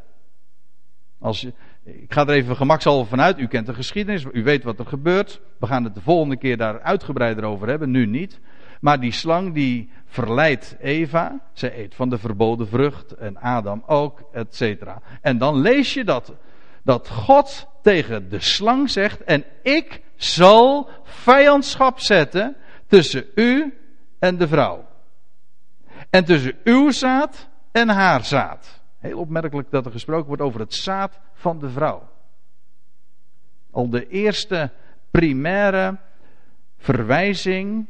[1.19, 3.39] Als je, ik ga er even gemakshalve vanuit.
[3.39, 4.25] U kent de geschiedenis.
[4.33, 5.41] U weet wat er gebeurt.
[5.59, 7.91] We gaan het de volgende keer daar uitgebreider over hebben.
[7.91, 8.41] Nu niet.
[8.81, 11.41] Maar die slang die verleidt Eva.
[11.53, 13.13] Zij eet van de verboden vrucht.
[13.13, 15.03] En Adam ook, et cetera.
[15.21, 16.35] En dan lees je dat,
[16.83, 19.25] dat God tegen de slang zegt.
[19.25, 23.79] En ik zal vijandschap zetten tussen u
[24.19, 24.89] en de vrouw.
[26.11, 28.81] En tussen uw zaad en haar zaad.
[28.99, 32.09] Heel opmerkelijk dat er gesproken wordt over het zaad van de vrouw.
[33.71, 34.71] Al de eerste
[35.11, 35.99] primaire
[36.79, 37.87] verwijzing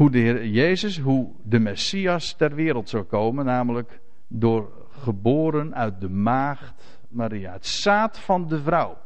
[0.00, 6.00] hoe de Heer Jezus, hoe de Messias ter wereld zou komen, namelijk door geboren uit
[6.00, 8.96] de maagd Maria, het zaad van de vrouw.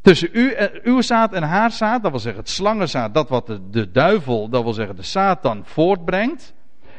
[0.00, 3.46] Tussen u, en, uw zaad en haar zaad, dat wil zeggen het slangenzaad, dat wat
[3.46, 6.54] de, de duivel, dat wil zeggen de Satan voortbrengt.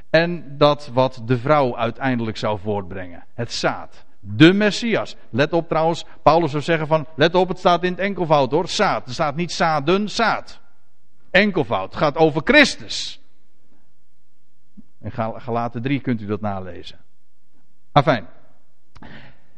[0.09, 3.23] En dat wat de vrouw uiteindelijk zou voortbrengen.
[3.33, 4.05] Het zaad.
[4.19, 5.15] De Messias.
[5.29, 8.67] Let op trouwens, Paulus zou zeggen van, let op, het staat in het enkelvoud hoor.
[8.67, 9.07] Zaad.
[9.07, 10.63] Er staat niet zaden, zaad.
[11.35, 11.93] Enkelvoud.
[11.93, 13.19] Het gaat over Christus.
[15.01, 16.99] In Galaten 3 kunt u dat nalezen.
[17.91, 18.27] Afijn.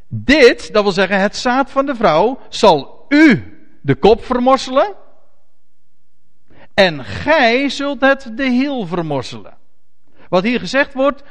[0.08, 4.94] Dit, dat wil zeggen het zaad van de vrouw, zal u de kop vermorselen.
[6.74, 9.56] En gij zult het de hiel vermorselen.
[10.28, 11.22] Wat hier gezegd wordt,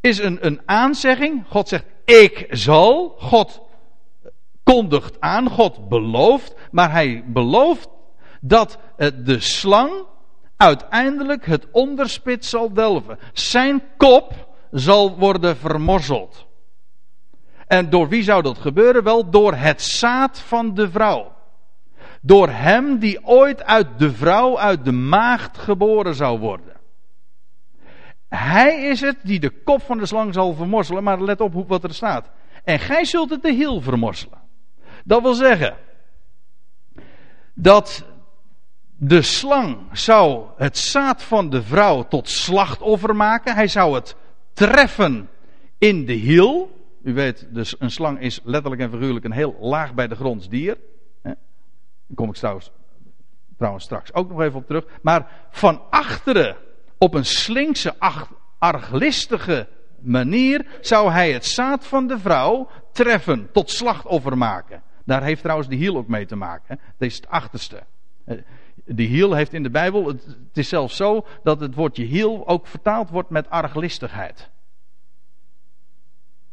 [0.00, 1.44] is een, een aanzegging.
[1.48, 3.08] God zegt, ik zal.
[3.18, 3.62] God
[4.62, 6.54] kondigt aan, God belooft.
[6.70, 7.88] Maar hij belooft
[8.46, 8.78] dat
[9.24, 10.04] de slang
[10.56, 13.18] uiteindelijk het onderspit zal delven.
[13.32, 16.46] Zijn kop zal worden vermorzeld.
[17.66, 19.02] En door wie zou dat gebeuren?
[19.02, 21.34] Wel door het zaad van de vrouw.
[22.20, 26.74] Door hem die ooit uit de vrouw, uit de maagd geboren zou worden.
[28.28, 31.84] Hij is het die de kop van de slang zal vermorzelen, maar let op wat
[31.84, 32.30] er staat.
[32.64, 34.38] En gij zult het de hiel vermorzelen.
[35.04, 35.76] Dat wil zeggen
[37.54, 38.04] dat
[38.98, 43.54] de slang zou het zaad van de vrouw tot slachtoffer maken.
[43.54, 44.16] Hij zou het
[44.52, 45.28] treffen
[45.78, 46.70] in de hiel.
[47.02, 50.48] U weet, dus een slang is letterlijk en figuurlijk een heel laag bij de gronds
[50.48, 50.76] dier.
[51.22, 51.36] Daar
[52.14, 52.70] kom ik trouwens,
[53.56, 54.84] trouwens straks ook nog even op terug.
[55.02, 56.56] Maar van achteren,
[56.98, 57.94] op een slinkse,
[58.58, 59.68] arglistige
[60.00, 64.82] manier, zou hij het zaad van de vrouw treffen, tot slachtoffer maken.
[65.04, 66.78] Daar heeft trouwens de hiel ook mee te maken.
[66.98, 67.82] Dat is het achterste.
[68.86, 72.66] De hiel heeft in de Bijbel, het, is zelfs zo dat het woordje hiel ook
[72.66, 74.50] vertaald wordt met arglistigheid.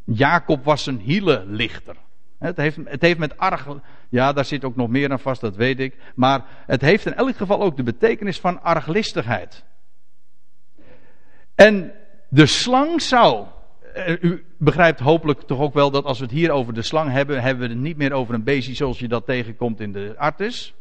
[0.03, 1.95] Jacob was een hielenlichter.
[2.37, 3.67] Het heeft, het heeft met arg.
[4.09, 5.97] Ja, daar zit ook nog meer aan vast, dat weet ik.
[6.15, 9.63] Maar het heeft in elk geval ook de betekenis van arglistigheid.
[11.55, 11.91] En
[12.29, 13.45] de slang zou.
[13.93, 17.11] Eh, u begrijpt hopelijk toch ook wel dat als we het hier over de slang
[17.11, 20.13] hebben, hebben we het niet meer over een beestje zoals je dat tegenkomt in de
[20.17, 20.73] artis.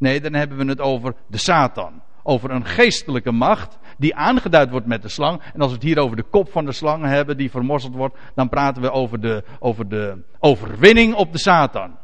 [0.00, 2.02] Nee, dan hebben we het over de Satan.
[2.22, 5.40] Over een geestelijke macht die aangeduid wordt met de slang.
[5.54, 8.16] En als we het hier over de kop van de slang hebben die vermorzeld wordt,
[8.34, 11.98] dan praten we over de, over de overwinning op de Satan.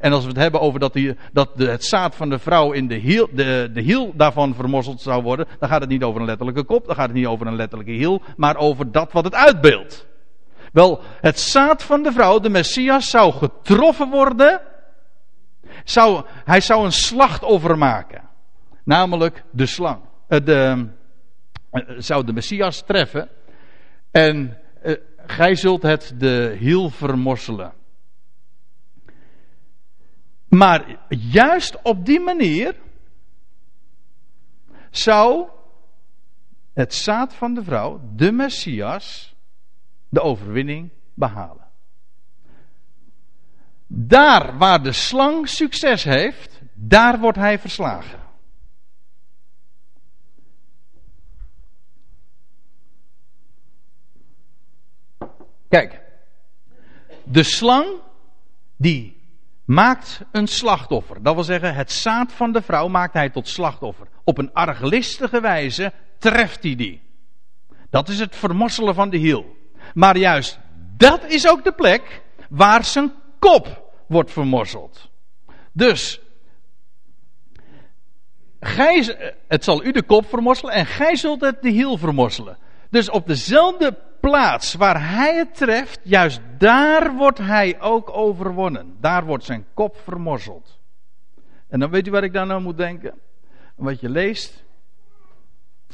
[0.00, 2.88] En als we het hebben over dat, die, dat het zaad van de vrouw in
[2.88, 6.26] de hiel, de, de hiel daarvan vermorzeld zou worden, dan gaat het niet over een
[6.26, 9.34] letterlijke kop, dan gaat het niet over een letterlijke hiel, maar over dat wat het
[9.34, 10.06] uitbeeldt.
[10.72, 14.60] Wel, het zaad van de vrouw, de Messias, zou getroffen worden.
[15.86, 18.28] Zou, hij zou een slachtoffer maken.
[18.84, 20.00] Namelijk de slang.
[20.28, 20.88] De,
[21.72, 23.28] uh, zou de Messias treffen.
[24.10, 24.96] En uh,
[25.26, 27.72] gij zult het de hiel vermorselen.
[30.48, 32.74] Maar juist op die manier
[34.90, 35.48] zou
[36.72, 39.34] het zaad van de vrouw, de Messias,
[40.08, 41.65] de overwinning behalen.
[43.86, 48.24] Daar waar de slang succes heeft, daar wordt hij verslagen.
[55.68, 56.00] Kijk,
[57.24, 57.86] de slang
[58.76, 59.16] die
[59.64, 61.22] maakt een slachtoffer.
[61.22, 64.06] Dat wil zeggen, het zaad van de vrouw maakt hij tot slachtoffer.
[64.24, 67.02] Op een arglistige wijze treft hij die.
[67.90, 69.56] Dat is het vermosselen van de hiel.
[69.94, 70.58] Maar juist
[70.96, 75.10] dat is ook de plek waar zijn kop wordt vermorzeld.
[75.72, 76.20] Dus,
[78.60, 79.16] gij,
[79.48, 82.58] het zal u de kop vermorselen en gij zult het de hiel vermorselen.
[82.90, 88.96] Dus op dezelfde plaats waar hij het treft, juist daar wordt hij ook overwonnen.
[89.00, 90.78] Daar wordt zijn kop vermorzeld.
[91.68, 93.14] En dan weet u waar ik daar nou moet denken?
[93.74, 94.64] Wat je leest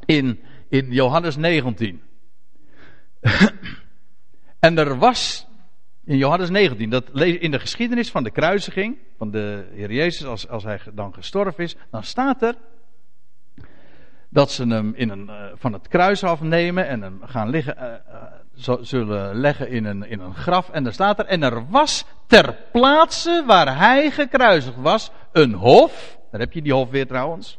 [0.05, 2.03] in, in Johannes 19.
[4.59, 5.47] en er was
[6.05, 10.49] in Johannes 19, dat in de geschiedenis van de kruisiging van de Heer Jezus, als,
[10.49, 12.55] als hij dan gestorven is, dan staat er
[14.33, 17.85] dat ze hem in een, uh, van het kruis afnemen en hem gaan liggen, uh,
[18.69, 20.71] uh, zullen leggen in een, in een graf.
[20.71, 26.19] En daar staat er, en er was ter plaatse waar hij gekruisigd was, een hof.
[26.31, 27.59] Daar heb je die hof weer trouwens.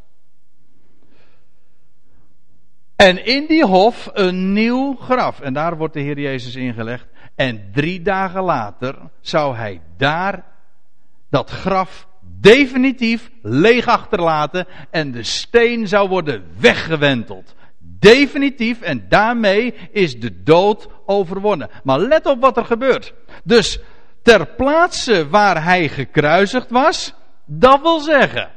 [2.95, 5.39] En in die hof een nieuw graf.
[5.39, 7.07] En daar wordt de Heer Jezus ingelegd.
[7.35, 10.43] En drie dagen later zou hij daar
[11.29, 12.07] dat graf
[12.39, 17.55] definitief leeg achterlaten en de steen zou worden weggewenteld.
[17.79, 21.69] Definitief en daarmee is de dood overwonnen.
[21.83, 23.13] Maar let op wat er gebeurt.
[23.43, 23.79] Dus
[24.21, 27.13] ter plaatse waar hij gekruisigd was,
[27.45, 28.51] dat wil zeggen,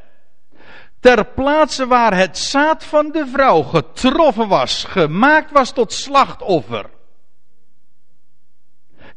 [1.01, 6.91] ter plaatse waar het zaad van de vrouw getroffen was, gemaakt was tot slachtoffer.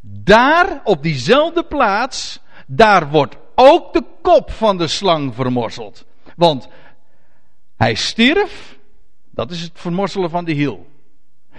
[0.01, 6.05] Daar, op diezelfde plaats, daar wordt ook de kop van de slang vermorzeld.
[6.35, 6.67] Want
[7.77, 8.77] hij stierf,
[9.31, 10.87] dat is het vermorzelen van de hiel.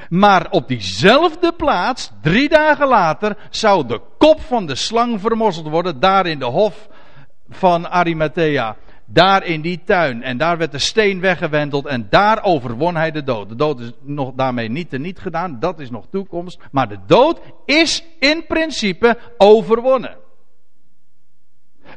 [0.09, 6.01] Maar op diezelfde plaats, drie dagen later, zou de kop van de slang vermorzeld worden,
[6.01, 6.89] daar in de hof
[7.49, 8.77] van Arimathea.
[9.13, 10.23] Daar in die tuin.
[10.23, 13.49] En daar werd de steen weggewendeld en daar overwon hij de dood.
[13.49, 16.59] De dood is nog daarmee niet niet gedaan, dat is nog toekomst.
[16.71, 20.17] Maar de dood is in principe overwonnen.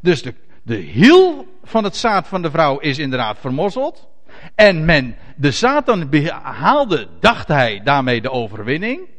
[0.01, 4.07] Dus de, de hiel van het zaad van de vrouw is inderdaad vermorzeld.
[4.55, 9.09] En men, de Satan behaalde, dacht hij, daarmee de overwinning.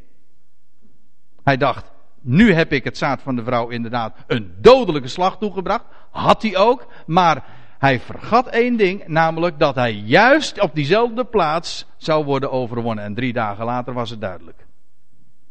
[1.44, 5.84] Hij dacht, nu heb ik het zaad van de vrouw inderdaad een dodelijke slag toegebracht.
[6.10, 7.44] Had hij ook, maar
[7.84, 13.04] hij vergat één ding, namelijk dat hij juist op diezelfde plaats zou worden overwonnen.
[13.04, 14.66] En drie dagen later was het duidelijk.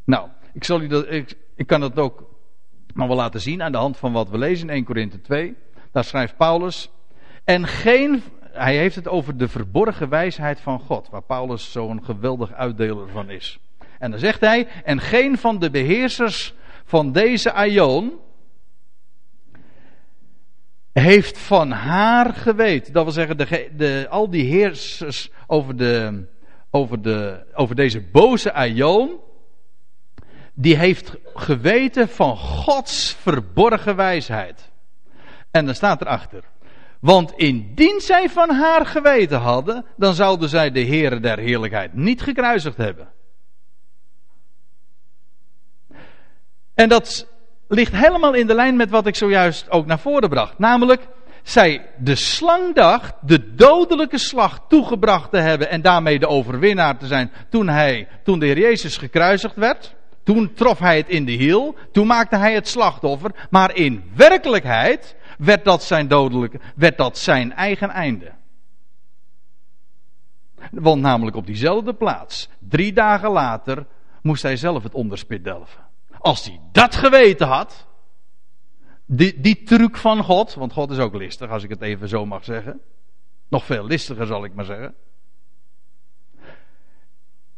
[0.05, 2.23] Nou, ik, zal u dat, ik, ik kan dat ook
[2.93, 5.55] nog wel laten zien aan de hand van wat we lezen in 1 Korinthe 2.
[5.91, 6.89] Daar schrijft Paulus.
[7.43, 12.53] En geen, hij heeft het over de verborgen wijsheid van God, waar Paulus zo'n geweldig
[12.53, 13.59] uitdeler van is.
[13.99, 16.53] En dan zegt hij, en geen van de beheersers
[16.85, 18.13] van deze aion,
[20.93, 22.93] heeft van haar geweten.
[22.93, 26.25] Dat wil zeggen, de, de, al die heersers over, de,
[26.69, 29.19] over, de, over deze boze aion,
[30.53, 34.71] die heeft geweten van Gods verborgen wijsheid.
[35.51, 36.43] En dan staat erachter.
[36.99, 42.21] Want indien zij van haar geweten hadden, dan zouden zij de Heere der Heerlijkheid niet
[42.21, 43.11] gekruisigd hebben.
[46.73, 47.27] En dat
[47.73, 50.59] ligt helemaal in de lijn met wat ik zojuist ook naar voren bracht.
[50.59, 51.07] Namelijk,
[51.43, 57.07] zij de slang dacht de dodelijke slag toegebracht te hebben en daarmee de overwinnaar te
[57.07, 59.95] zijn toen hij, toen de Heer Jezus gekruisigd werd.
[60.23, 65.15] Toen trof hij het in de hiel, toen maakte hij het slachtoffer, maar in werkelijkheid
[65.37, 68.31] werd dat zijn dodelijke, werd dat zijn eigen einde.
[70.71, 73.85] Want namelijk op diezelfde plaats, drie dagen later,
[74.21, 75.82] moest hij zelf het onderspit delven.
[76.23, 77.87] Als hij dat geweten had,
[79.05, 82.25] die, die truc van God, want God is ook listig, als ik het even zo
[82.25, 82.81] mag zeggen.
[83.49, 84.95] Nog veel listiger zal ik maar zeggen.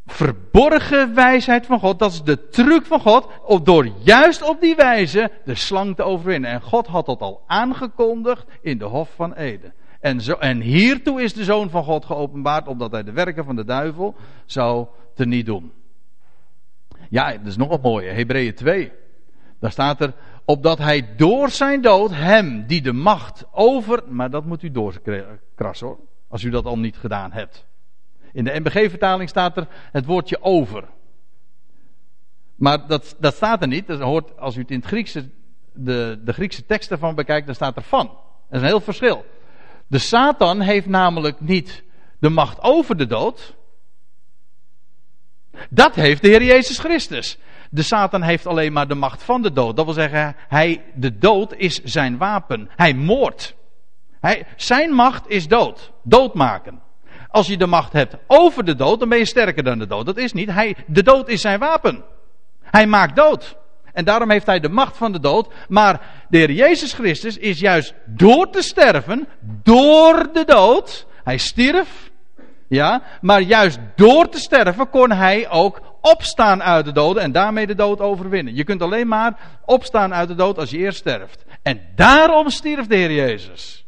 [0.05, 3.27] Verborgen wijsheid van God, dat is de truc van God,
[3.63, 6.49] door juist op die wijze de slang te overwinnen.
[6.49, 9.73] En God had dat al aangekondigd in de Hof van Eden.
[9.99, 13.55] En, zo, en hiertoe is de Zoon van God geopenbaard, omdat hij de werken van
[13.55, 15.71] de duivel zou teniet doen.
[17.09, 18.11] Ja, dat is nog wat mooie.
[18.11, 18.91] Hebreeën 2.
[19.59, 20.13] Daar staat er,
[20.45, 25.87] opdat hij door zijn dood hem die de macht over, maar dat moet u doorkrassen
[25.87, 27.65] hoor, als u dat al niet gedaan hebt.
[28.31, 30.83] In de MBG-vertaling staat er het woordje over.
[32.55, 33.87] Maar dat, dat staat er niet.
[33.87, 35.29] Dat hoort, als u het in het Griekse,
[35.73, 38.05] de, de Griekse tekst ervan bekijkt, dan staat er van.
[38.05, 38.15] Dat
[38.49, 39.25] is een heel verschil.
[39.87, 41.83] De Satan heeft namelijk niet
[42.19, 43.55] de macht over de dood.
[45.69, 47.37] Dat heeft de Heer Jezus Christus.
[47.69, 49.75] De Satan heeft alleen maar de macht van de dood.
[49.75, 52.69] Dat wil zeggen, hij, de dood is zijn wapen.
[52.75, 53.55] Hij moordt.
[54.19, 55.91] Hij, zijn macht is dood.
[56.03, 56.81] Doodmaken.
[57.29, 60.05] Als je de macht hebt over de dood, dan ben je sterker dan de dood.
[60.05, 60.51] Dat is niet.
[60.51, 62.03] Hij, de dood is zijn wapen.
[62.61, 63.57] Hij maakt dood.
[63.93, 65.53] En daarom heeft hij de macht van de dood.
[65.67, 69.27] Maar de Heer Jezus Christus is juist door te sterven,
[69.63, 71.05] door de dood.
[71.23, 72.11] Hij stierf,
[72.67, 77.67] ja, maar juist door te sterven kon hij ook opstaan uit de doden en daarmee
[77.67, 78.55] de dood overwinnen.
[78.55, 81.45] Je kunt alleen maar opstaan uit de dood als je eerst sterft.
[81.61, 83.85] En daarom stierf de Heer Jezus.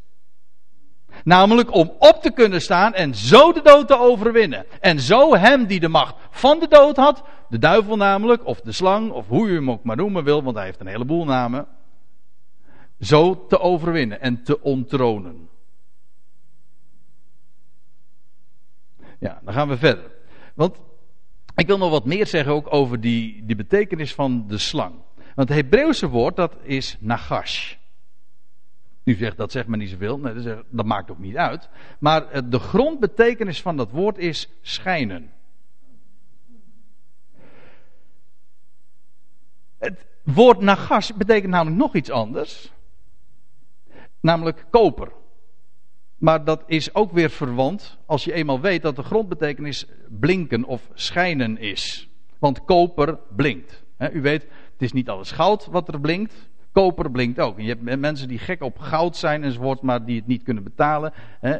[1.23, 4.65] Namelijk om op te kunnen staan en zo de dood te overwinnen.
[4.79, 8.71] En zo hem die de macht van de dood had, de duivel namelijk, of de
[8.71, 11.67] slang, of hoe u hem ook maar noemen wil, want hij heeft een heleboel namen,
[12.99, 15.49] zo te overwinnen en te onttronen.
[19.19, 20.11] Ja, dan gaan we verder.
[20.53, 20.77] Want
[21.55, 24.95] ik wil nog wat meer zeggen ook over die, die betekenis van de slang.
[25.35, 27.75] Want het Hebreeuwse woord dat is nagash.
[29.03, 31.69] U zegt dat zegt me niet zoveel, nee, dat, dat maakt ook niet uit.
[31.99, 35.31] Maar eh, de grondbetekenis van dat woord is schijnen.
[39.77, 42.71] Het woord nagash betekent namelijk nog iets anders.
[44.19, 45.11] Namelijk koper.
[46.17, 50.89] Maar dat is ook weer verwant als je eenmaal weet dat de grondbetekenis blinken of
[50.93, 52.09] schijnen is.
[52.39, 53.83] Want koper blinkt.
[54.13, 56.49] u weet, het is niet alles goud wat er blinkt.
[56.71, 57.59] Koper blinkt ook.
[57.59, 61.13] Je hebt mensen die gek op goud zijn enzovoort, maar die het niet kunnen betalen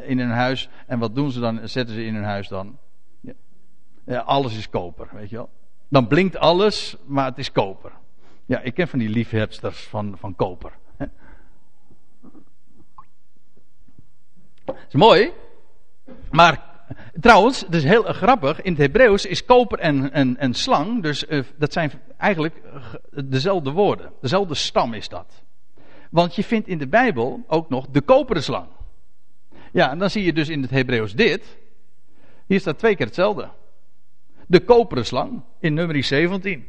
[0.06, 0.68] in hun huis.
[0.86, 1.68] En wat doen ze dan?
[1.68, 2.78] Zetten ze in hun huis dan?
[4.04, 5.50] Ja, alles is koper, weet je wel.
[5.88, 7.92] Dan blinkt alles, maar het is koper.
[8.46, 10.72] Ja, ik ken van die liefhebsters van, van koper.
[14.74, 15.32] Dat is mooi.
[16.30, 16.62] Maar
[17.20, 18.62] trouwens, het is heel grappig.
[18.62, 21.02] In het Hebreeuws is koper en, en, en slang.
[21.02, 22.54] Dus uh, dat zijn eigenlijk
[23.10, 24.12] dezelfde woorden.
[24.20, 25.42] Dezelfde stam is dat.
[26.10, 28.66] Want je vindt in de Bijbel ook nog de koperen slang.
[29.72, 31.56] Ja, en dan zie je dus in het Hebreeuws dit.
[32.46, 33.48] Hier staat twee keer hetzelfde.
[34.46, 36.68] De koperen slang in nummer 17.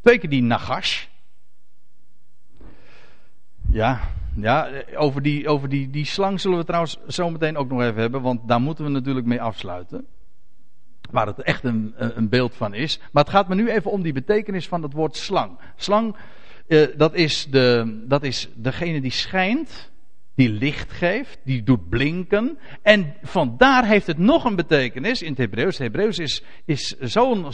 [0.00, 1.06] Twee keer die nagash.
[3.70, 4.00] Ja,
[4.40, 8.00] ja, over, die, over die, die slang zullen we trouwens zo meteen ook nog even
[8.00, 10.06] hebben, want daar moeten we natuurlijk mee afsluiten.
[11.10, 13.00] Waar het echt een, een beeld van is.
[13.12, 15.58] Maar het gaat me nu even om die betekenis van het woord slang.
[15.76, 16.16] Slang,
[16.66, 19.90] eh, dat, is de, dat is degene die schijnt,
[20.34, 22.58] die licht geeft, die doet blinken.
[22.82, 25.78] En vandaar heeft het nog een betekenis in het Hebreeuws.
[25.78, 27.46] Het Hebreeuws is, is zo'n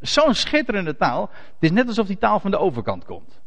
[0.00, 1.30] zo'n schitterende taal.
[1.32, 3.40] Het is net alsof die taal van de overkant komt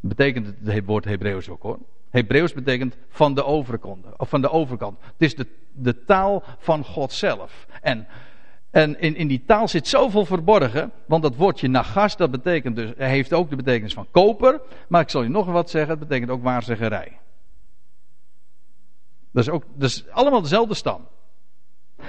[0.00, 1.78] betekent het woord Hebreeuws ook hoor.
[2.10, 4.06] Hebreeuws betekent van de overkant.
[4.16, 4.98] Of van de overkant.
[5.00, 7.66] Het is de, de taal van God zelf.
[7.82, 8.06] En,
[8.70, 10.92] en in, in die taal zit zoveel verborgen.
[11.06, 14.60] Want dat woordje nagas, dat betekent dus, heeft ook de betekenis van koper.
[14.88, 17.18] Maar ik zal je nog wat zeggen, het betekent ook waarzeggerij.
[19.32, 21.06] Dat is, ook, dat is allemaal dezelfde stam.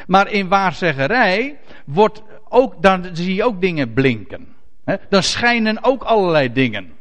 [0.08, 4.56] Maar in waarzeggerij wordt ook, dan zie je ook dingen blinken.
[5.10, 6.94] Dan schijnen ook allerlei dingen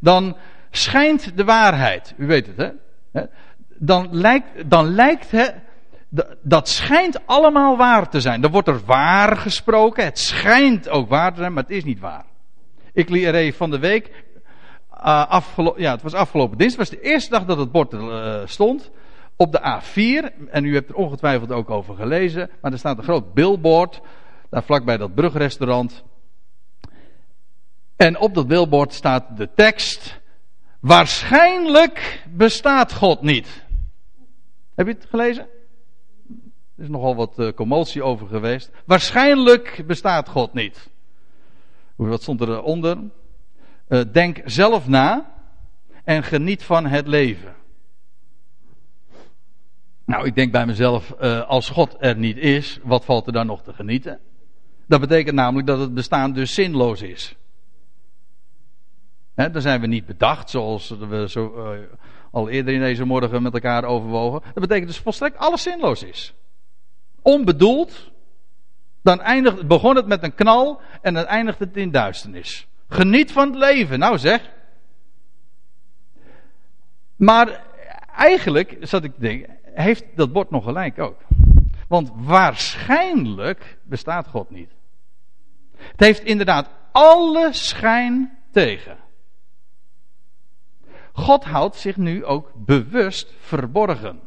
[0.00, 0.36] dan
[0.70, 2.14] schijnt de waarheid.
[2.16, 3.22] U weet het, hè?
[3.80, 5.54] Dan lijkt, dan lijkt het,
[6.42, 8.40] dat schijnt allemaal waar te zijn.
[8.40, 10.04] Dan wordt er waar gesproken.
[10.04, 12.24] Het schijnt ook waar te zijn, maar het is niet waar.
[12.92, 14.24] Ik leer van de week.
[15.04, 15.40] Uh,
[15.76, 16.88] ja, het was afgelopen dinsdag.
[16.88, 18.90] Het was de eerste dag dat het bord uh, stond.
[19.36, 20.48] Op de A4.
[20.50, 22.50] En u hebt er ongetwijfeld ook over gelezen.
[22.60, 24.00] Maar er staat een groot billboard.
[24.50, 26.04] Daar vlakbij dat brugrestaurant.
[27.98, 30.20] En op dat billboard staat de tekst:
[30.80, 33.64] Waarschijnlijk bestaat God niet.
[34.74, 35.46] Heb je het gelezen?
[36.76, 38.70] Er is nogal wat uh, commotie over geweest.
[38.84, 40.90] Waarschijnlijk bestaat God niet.
[41.96, 42.98] Wat stond eronder?
[43.88, 45.32] Uh, denk zelf na
[46.04, 47.54] en geniet van het leven.
[50.04, 53.46] Nou, ik denk bij mezelf, uh, als God er niet is, wat valt er dan
[53.46, 54.20] nog te genieten?
[54.86, 57.36] Dat betekent namelijk dat het bestaan dus zinloos is.
[59.38, 61.78] He, dan zijn we niet bedacht, zoals we zo, uh,
[62.30, 64.40] al eerder in deze morgen met elkaar overwogen.
[64.42, 66.34] Dat betekent dus volstrekt alles zinloos is.
[67.22, 68.10] Onbedoeld.
[69.02, 72.66] Dan eindigt, begon het met een knal en dan eindigt het in duisternis.
[72.88, 74.50] Geniet van het leven, nou zeg.
[77.16, 77.64] Maar
[78.16, 81.20] eigenlijk, zat ik te denken, heeft dat bord nog gelijk ook.
[81.88, 84.70] Want waarschijnlijk bestaat God niet.
[85.76, 89.06] Het heeft inderdaad alle schijn tegen.
[91.18, 94.20] God houdt zich nu ook bewust verborgen.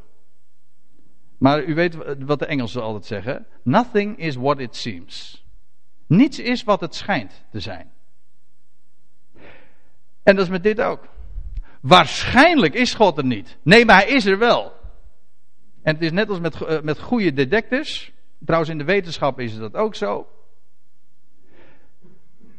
[1.38, 5.46] Maar u weet wat de Engelsen altijd zeggen: Nothing is what it seems.
[6.08, 7.92] Niets is wat het schijnt te zijn.
[10.24, 11.08] En dat is met dit ook.
[11.82, 13.58] Waarschijnlijk is God er niet.
[13.62, 14.74] Nee, maar hij is er wel.
[15.82, 18.12] En het is net als met, uh, met goede detectives.
[18.46, 20.28] Trouwens, in de wetenschap is dat ook zo.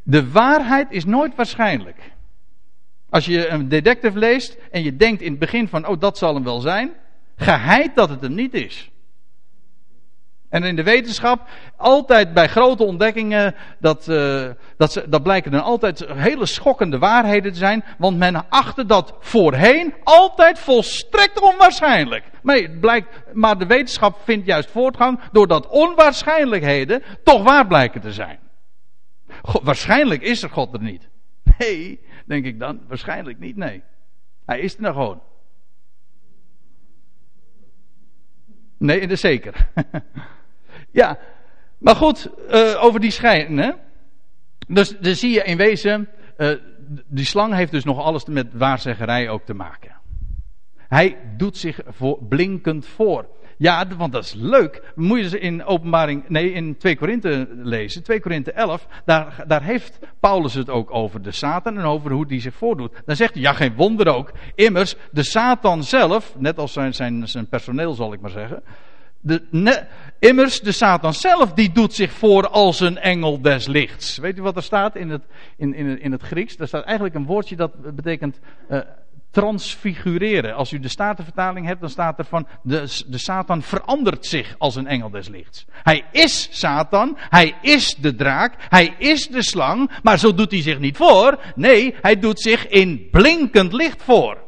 [0.02, 2.12] De waarheid is nooit waarschijnlijk.
[3.12, 6.34] Als je een detective leest en je denkt in het begin van, oh dat zal
[6.34, 6.92] hem wel zijn,
[7.36, 8.90] geheid dat het hem niet is.
[10.48, 15.62] En in de wetenschap, altijd bij grote ontdekkingen, dat, uh, dat, ze, dat blijken dan
[15.62, 17.84] altijd hele schokkende waarheden te zijn.
[17.98, 22.24] Want men achtte dat voorheen altijd volstrekt onwaarschijnlijk.
[22.42, 28.12] Maar, het blijkt, maar de wetenschap vindt juist voortgang doordat onwaarschijnlijkheden toch waar blijken te
[28.12, 28.38] zijn.
[29.42, 31.08] God, waarschijnlijk is er God er niet.
[31.58, 32.80] Nee, denk ik dan.
[32.88, 33.82] Waarschijnlijk niet, nee.
[34.46, 35.22] Hij is er nou gewoon.
[38.76, 39.68] Nee, dat is zeker.
[40.90, 41.18] Ja,
[41.78, 43.58] maar goed, uh, over die schijn.
[43.58, 43.70] Hè?
[44.68, 46.08] Dus dan zie je in wezen,
[46.38, 46.52] uh,
[47.06, 50.00] die slang heeft dus nog alles met waarzeggerij ook te maken.
[50.76, 53.26] Hij doet zich voor, blinkend voor.
[53.56, 54.82] Ja, want dat is leuk.
[54.94, 58.02] Moet je ze in openbaring, nee, in 2 Korinthe lezen.
[58.02, 62.26] 2 Korinthe 11, daar, daar heeft Paulus het ook over de Satan en over hoe
[62.26, 63.02] die zich voordoet.
[63.04, 64.32] Dan zegt hij, ja, geen wonder ook.
[64.54, 68.62] Immers, de Satan zelf, net als zijn, zijn, zijn personeel zal ik maar zeggen.
[69.24, 69.86] De,
[70.18, 74.18] immers, de Satan zelf, die doet zich voor als een engel des lichts.
[74.18, 75.22] Weet u wat er staat in het,
[75.56, 76.56] in, in, in het Grieks?
[76.56, 78.40] Daar staat eigenlijk een woordje dat betekent
[78.70, 78.80] uh,
[79.32, 80.54] transfigureren.
[80.54, 84.76] Als u de Statenvertaling hebt, dan staat er van, de, de Satan verandert zich als
[84.76, 85.64] een engel des lichts.
[85.72, 90.62] Hij is Satan, hij is de draak, hij is de slang, maar zo doet hij
[90.62, 91.38] zich niet voor.
[91.54, 94.42] Nee, hij doet zich in blinkend licht voor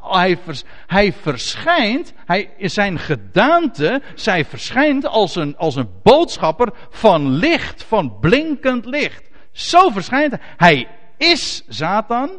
[0.00, 0.38] hij,
[0.86, 8.18] hij verschijnt, hij, zijn gedaante, zij verschijnt als een, als een boodschapper van licht, van
[8.20, 9.28] blinkend licht.
[9.52, 10.40] Zo verschijnt hij.
[10.56, 12.30] Hij is Satan.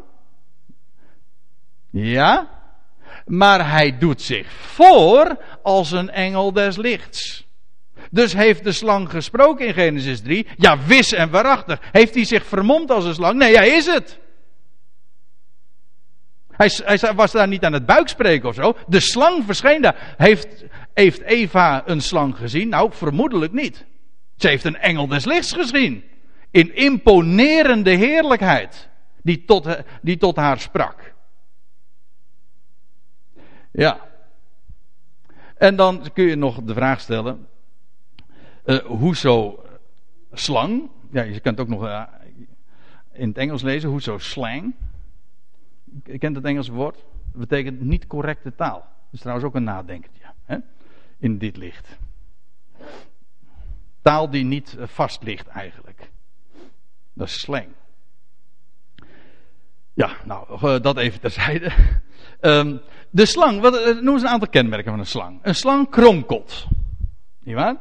[2.02, 2.48] Ja.
[3.26, 7.46] Maar hij doet zich voor als een engel des lichts.
[8.10, 10.46] Dus heeft de slang gesproken in Genesis 3?
[10.56, 11.78] Ja, wis en waarachtig.
[11.92, 13.38] Heeft hij zich vermomd als een slang?
[13.38, 14.18] Nee, hij is het.
[16.50, 18.76] Hij, hij, was daar niet aan het buikspreken of zo.
[18.86, 20.14] De slang verscheen daar.
[20.16, 22.68] Heeft, heeft Eva een slang gezien?
[22.68, 23.84] Nou, vermoedelijk niet.
[24.36, 26.04] Ze heeft een engel des lichts gezien.
[26.50, 28.88] In imponerende heerlijkheid.
[29.22, 29.68] Die tot,
[30.02, 31.16] die tot haar sprak.
[33.78, 34.00] Ja.
[35.56, 37.48] En dan kun je nog de vraag stellen.
[38.64, 39.64] Uh, hoezo
[40.32, 40.90] slang?
[41.10, 42.02] Ja, je kunt ook nog uh,
[43.12, 43.90] in het Engels lezen.
[43.90, 44.74] Hoezo slang?
[46.04, 46.94] Je kent het Engelse woord?
[47.32, 48.78] Dat betekent niet correcte taal.
[48.78, 50.24] Dat is trouwens ook een nadenkertje.
[50.44, 50.56] Hè?
[51.18, 51.98] In dit licht.
[54.02, 56.10] Taal die niet eh, vast ligt eigenlijk.
[57.12, 57.68] Dat is slang.
[59.94, 61.72] Ja, nou, eh, dat even terzijde.
[62.40, 62.80] Um,
[63.10, 65.38] de slang, wat, eh, noem eens een aantal kenmerken van een slang.
[65.42, 66.66] Een slang kronkelt.
[67.38, 67.76] Niet waar?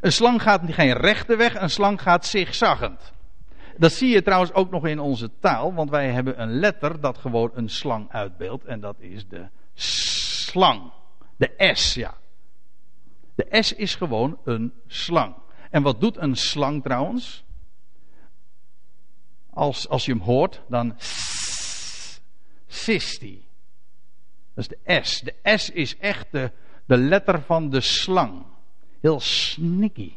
[0.00, 3.12] Een slang gaat geen rechte weg, een slang gaat zigzaggend.
[3.76, 7.18] Dat zie je trouwens ook nog in onze taal, want wij hebben een letter dat
[7.18, 8.64] gewoon een slang uitbeeldt.
[8.64, 10.92] En dat is de slang.
[11.36, 12.14] De S, ja.
[13.34, 15.34] De S is gewoon een slang.
[15.70, 17.44] En wat doet een slang trouwens?
[19.50, 20.94] Als, als je hem hoort, dan
[22.66, 23.22] sist.
[24.58, 25.20] Dat is de S.
[25.20, 26.50] De S is echt de,
[26.86, 28.42] de letter van de slang.
[29.00, 30.12] Heel sneaky.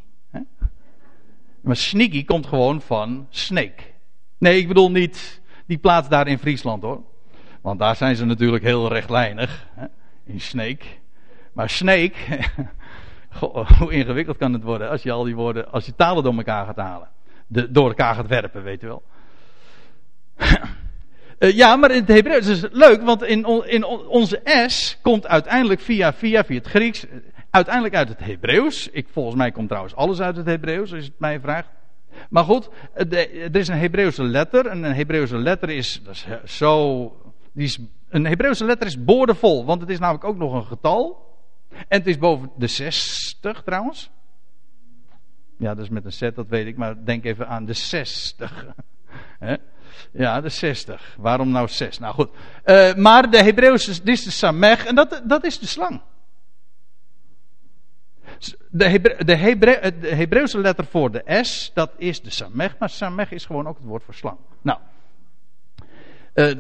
[1.62, 3.84] Maar sneaky komt gewoon van snake.
[4.38, 7.04] Nee, ik bedoel niet die plaats daar in Friesland hoor.
[7.62, 9.68] Want daar zijn ze natuurlijk heel rechtlijnig.
[9.74, 9.86] Hè?
[10.24, 10.86] In Snake.
[11.54, 12.40] Maar Snake.
[13.80, 16.66] hoe ingewikkeld kan het worden als je al die woorden, als je talen door elkaar
[16.66, 17.10] gaat halen.
[17.48, 19.04] De, door elkaar gaat werpen, weet je wel.
[21.42, 25.28] Uh, ja, maar in het Hebreeuws is het leuk, want in, in onze S komt
[25.28, 27.06] uiteindelijk via, via, via het Grieks
[27.50, 28.90] uiteindelijk uit het Hebreeuws.
[28.92, 31.70] Ik, volgens mij komt trouwens alles uit het Hebreeuws, als je het mij vraagt.
[32.30, 34.66] Maar goed, er is een Hebreeuwse letter.
[34.66, 37.06] En een Hebreeuwse letter is, dat is zo.
[37.54, 37.80] Die is,
[38.10, 41.30] een Hebreeuwse letter is boordevol, want het is namelijk ook nog een getal.
[41.70, 44.12] En het is boven de 60 trouwens.
[45.58, 48.66] Ja, dat is met een Z, dat weet ik, maar denk even aan de 60.
[50.12, 51.16] Ja, de 60.
[51.18, 52.00] Waarom nou 6?
[52.00, 52.30] Nou goed.
[52.66, 56.02] Uh, maar de Hebreeuwse, dit is de Samech en dat, dat is de slang.
[58.70, 63.32] De, Hebre, Hebre, de Hebreeuwse letter voor de S, dat is de Samech, maar Samech
[63.32, 64.38] is gewoon ook het woord voor slang.
[64.62, 64.80] Nou,
[66.34, 66.52] uh,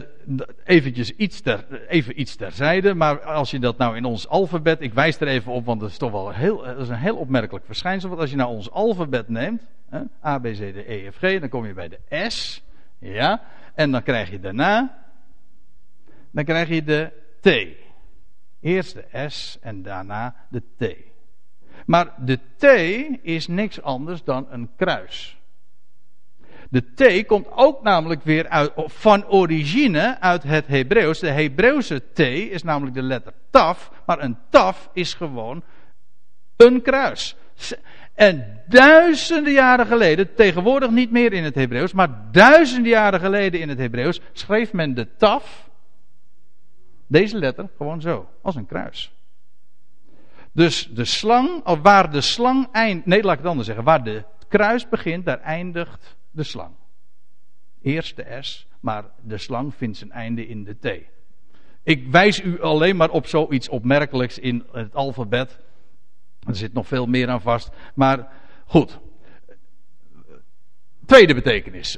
[0.64, 1.42] eventjes iets
[1.88, 5.52] even iets terzijde, maar als je dat nou in ons alfabet, ik wijs er even
[5.52, 8.10] op, want dat is toch wel heel, dat is een heel opmerkelijk verschijnsel.
[8.10, 11.40] Want als je nou ons alfabet neemt, hè, A, B, C, D, E, F, G,
[11.40, 12.64] dan kom je bij de S,
[13.02, 13.42] ja,
[13.74, 15.06] en dan krijg je daarna,
[16.32, 17.50] dan krijg je de T.
[18.60, 20.96] Eerst de S en daarna de T.
[21.86, 22.64] Maar de T
[23.22, 25.38] is niks anders dan een kruis.
[26.70, 31.20] De T komt ook namelijk weer uit, van origine uit het Hebreeuws.
[31.20, 35.64] De Hebreeuwse T is namelijk de letter taf, maar een taf is gewoon
[36.56, 37.36] een kruis.
[38.22, 43.70] En duizenden jaren geleden, tegenwoordig niet meer in het Hebreeuws, maar duizenden jaren geleden in
[43.70, 45.70] het Hebreeuws, schreef men de taf,
[47.08, 49.14] deze letter, gewoon zo, als een kruis.
[50.52, 54.04] Dus de slang, of waar de slang eindigt, nee laat ik het anders zeggen, waar
[54.04, 56.74] de kruis begint, daar eindigt de slang.
[57.82, 61.10] Eerst de S, maar de slang vindt zijn einde in de T.
[61.84, 65.60] Ik wijs u alleen maar op zoiets opmerkelijks in het alfabet.
[66.48, 67.70] Er zit nog veel meer aan vast.
[67.94, 68.28] Maar
[68.66, 69.00] goed.
[71.06, 71.98] Tweede betekenis.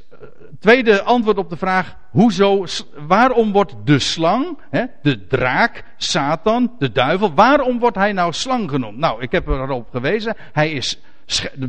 [0.60, 2.66] Tweede antwoord op de vraag: hoezo,
[3.08, 8.70] waarom wordt de slang, hè, de draak, Satan, de duivel, waarom wordt hij nou slang
[8.70, 8.98] genoemd?
[8.98, 10.36] Nou, ik heb erop gewezen.
[10.52, 11.02] Hij is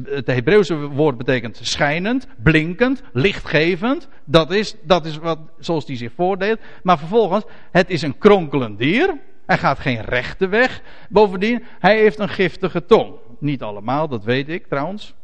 [0.05, 4.09] het Hebreeuwse woord betekent schijnend, blinkend, lichtgevend.
[4.25, 6.59] Dat is, dat is wat, zoals die zich voordeelt.
[6.83, 9.19] Maar vervolgens, het is een kronkelend dier.
[9.47, 10.83] Hij gaat geen rechte weg.
[11.09, 13.15] Bovendien, hij heeft een giftige tong.
[13.39, 15.15] Niet allemaal, dat weet ik trouwens.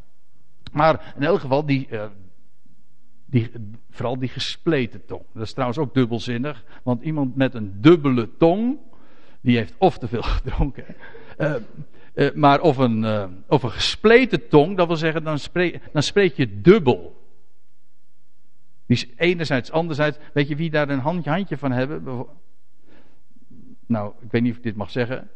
[0.71, 2.03] Maar in elk geval, die, uh,
[3.25, 3.51] die,
[3.89, 5.23] vooral die gespleten tong.
[5.33, 6.63] Dat is trouwens ook dubbelzinnig.
[6.83, 8.77] Want iemand met een dubbele tong,
[9.41, 10.85] die heeft of te veel gedronken.
[11.37, 11.55] Uh,
[12.15, 16.03] uh, maar of een, uh, of een gespleten tong, dat wil zeggen, dan spreek, dan
[16.03, 17.19] spreek je dubbel.
[18.85, 20.17] Die is enerzijds, anderzijds.
[20.33, 22.25] Weet je wie daar een handje, handje van hebben?
[23.91, 25.29] Nou, ik weet niet of ik dit mag zeggen.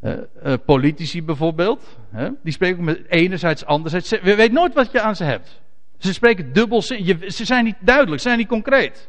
[0.00, 1.98] Uh, politici bijvoorbeeld.
[2.10, 2.30] Hè?
[2.42, 4.10] Die spreken met enerzijds, anderzijds.
[4.10, 5.60] We weten nooit wat je aan ze hebt.
[5.98, 6.82] Ze spreken dubbel.
[6.82, 9.08] Je, ze zijn niet duidelijk, ze zijn niet concreet.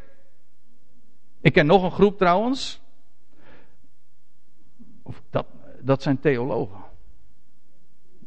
[1.41, 2.81] Ik ken nog een groep trouwens.
[5.03, 5.45] Of dat,
[5.81, 6.83] dat zijn theologen.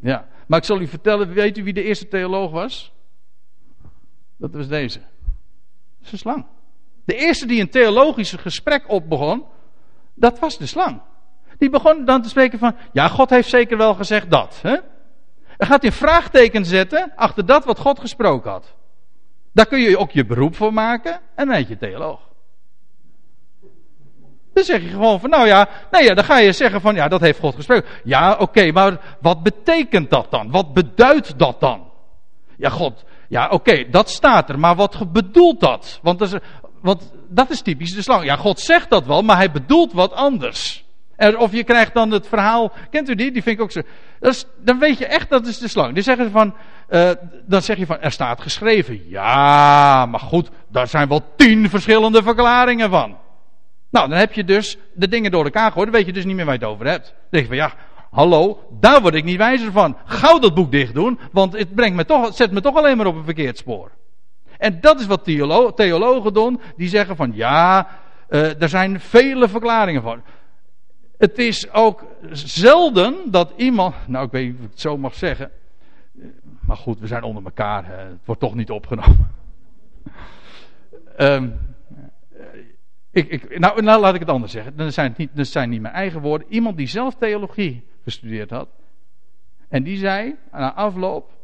[0.01, 2.93] Ja, maar ik zal u vertellen, weet u wie de eerste theoloog was?
[4.37, 4.99] Dat was deze.
[4.99, 5.09] Dat
[6.03, 6.47] is de slang.
[7.05, 9.45] De eerste die een theologisch gesprek op begon,
[10.19, 11.01] dat was de slang.
[11.59, 14.59] Die begon dan te spreken van, ja, God heeft zeker wel gezegd dat.
[14.63, 14.77] Hè?
[15.57, 18.75] Dan gaat hij een vraagteken zetten achter dat wat God gesproken had.
[19.53, 22.21] Daar kun je ook je beroep voor maken en dan heet je theoloog.
[24.53, 27.09] Dan zeg je gewoon van, nou ja, nee, ja, dan ga je zeggen van, ja,
[27.09, 27.89] dat heeft God gesproken.
[28.05, 30.51] Ja, oké, maar wat betekent dat dan?
[30.51, 31.91] Wat beduidt dat dan?
[32.57, 35.99] Ja, God, ja, oké, dat staat er, maar wat bedoelt dat?
[36.03, 36.33] Want is,
[36.81, 38.25] want dat is typisch de slang.
[38.25, 40.87] Ja, God zegt dat wel, maar hij bedoelt wat anders.
[41.37, 43.33] Of je krijgt dan het verhaal, kent u die?
[43.33, 43.83] Die vind ik ook zo.
[44.63, 45.95] Dan weet je echt dat is de slang.
[45.95, 46.55] Die zeggen van,
[46.91, 47.11] uh,
[47.47, 49.09] dan zeg je van, er staat geschreven.
[49.09, 53.17] Ja, maar goed, daar zijn wel tien verschillende verklaringen van.
[53.91, 55.87] Nou, dan heb je dus de dingen door elkaar gegooid.
[55.87, 57.05] Dan weet je dus niet meer waar je het over hebt.
[57.05, 57.73] Dan denk je van ja,
[58.11, 59.97] hallo, daar word ik niet wijzer van.
[60.05, 63.07] Gauw dat boek dicht doen, want het brengt me toch, zet me toch alleen maar
[63.07, 63.91] op een verkeerd spoor.
[64.59, 66.61] En dat is wat theolo theologen doen.
[66.77, 67.89] Die zeggen van ja,
[68.29, 70.23] uh, er zijn vele verklaringen van.
[71.19, 75.15] Het is ook zelden dat iemand, nou ik weet niet of ik het zo mag
[75.15, 75.51] zeggen.
[76.61, 77.87] Maar goed, we zijn onder elkaar.
[77.87, 79.31] Het wordt toch niet opgenomen.
[81.19, 81.59] um,
[83.11, 84.77] ik, ik, nou, nou, laat ik het anders zeggen.
[84.77, 86.47] Dat zijn, niet, dat zijn niet mijn eigen woorden.
[86.51, 88.69] Iemand die zelf theologie gestudeerd had.
[89.69, 91.38] En die zei, na afloop.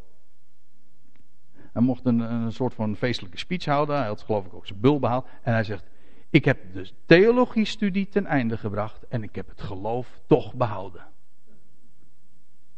[1.74, 3.96] Hij mocht een, een soort van feestelijke speech houden.
[3.96, 5.26] Hij had geloof ik ook zijn bul behaald.
[5.42, 5.84] En hij zegt,
[6.30, 9.06] ik heb de theologiestudie ten einde gebracht.
[9.08, 11.06] En ik heb het geloof toch behouden.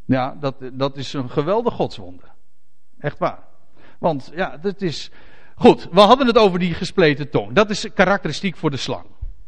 [0.05, 2.33] Ja, dat, dat is een geweldig godswonder.
[2.99, 3.39] Echt waar.
[3.99, 5.11] Want ja, dat is,
[5.59, 7.53] Goed, we hadden het over die gespleten tong.
[7.53, 9.05] Dat is karakteristiek voor de slang.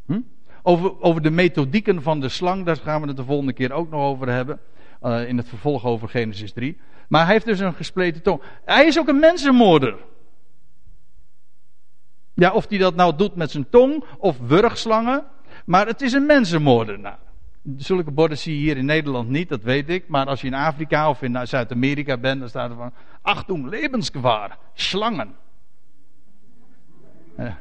[0.07, 0.21] Hm?
[0.63, 3.91] Over, over de methodieken van de slang, daar gaan we het de volgende keer ook
[3.91, 4.61] nog over hebben.
[5.03, 6.79] Uh, in het vervolg over Genesis 3.
[7.09, 8.43] Maar hij heeft dus een gespleten tong.
[8.65, 9.97] Hij is ook een mensenmoorder.
[12.35, 15.25] Ja, of hij dat nou doet met zijn tong of wurgslangen.
[15.65, 17.19] Maar het is een mensenmoordenaar.
[17.77, 20.09] Zulke borden zie je hier in Nederland niet, dat weet ik.
[20.09, 22.93] Maar als je in Afrika of in Zuid-Amerika bent, dan staat er van...
[23.23, 25.35] Achtung, levensgevaar, slangen.
[27.39, 27.55] Uh,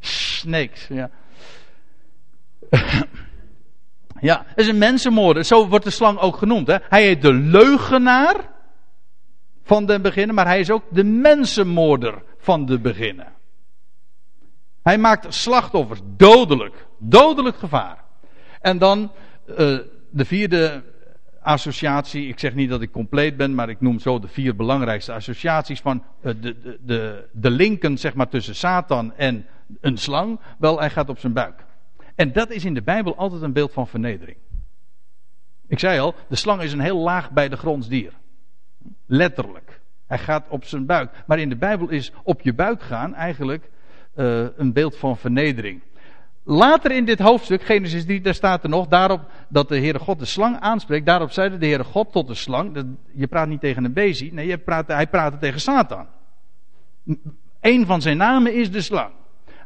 [0.00, 1.10] snakes, ja.
[4.20, 5.44] Ja, is een mensenmoorder.
[5.44, 6.66] Zo wordt de slang ook genoemd.
[6.66, 6.76] Hè?
[6.88, 8.36] Hij heet de leugenaar
[9.62, 13.32] van den beginnen, maar hij is ook de mensenmoorder van de beginnen.
[14.82, 18.04] Hij maakt slachtoffers dodelijk, dodelijk gevaar.
[18.60, 19.12] En dan
[19.46, 19.56] uh,
[20.10, 20.82] de vierde
[21.44, 22.28] associatie.
[22.28, 25.80] Ik zeg niet dat ik compleet ben, maar ik noem zo de vier belangrijkste associaties
[25.80, 29.46] van eh, de, de, de, de linken zeg maar, tussen Satan en
[29.80, 30.40] een slang.
[30.58, 31.64] Wel, hij gaat op zijn buik.
[32.14, 34.36] En dat is in de Bijbel altijd een beeld van vernedering.
[35.66, 38.12] Ik zei al, de slang is een heel laag bij de grondsdier.
[39.06, 39.80] Letterlijk.
[40.06, 41.24] Hij gaat op zijn buik.
[41.26, 43.70] Maar in de Bijbel is op je buik gaan eigenlijk
[44.16, 45.82] uh, een beeld van vernedering.
[46.44, 50.18] Later in dit hoofdstuk, Genesis 3, daar staat er nog, daarop, dat de Heere God
[50.18, 51.06] de slang aanspreekt.
[51.06, 52.96] Daarop zeide de Heere God tot de slang.
[53.12, 54.32] Je praat niet tegen een bezie.
[54.32, 56.06] Nee, je praat, hij praatte tegen Satan.
[57.60, 59.12] Een van zijn namen is de slang.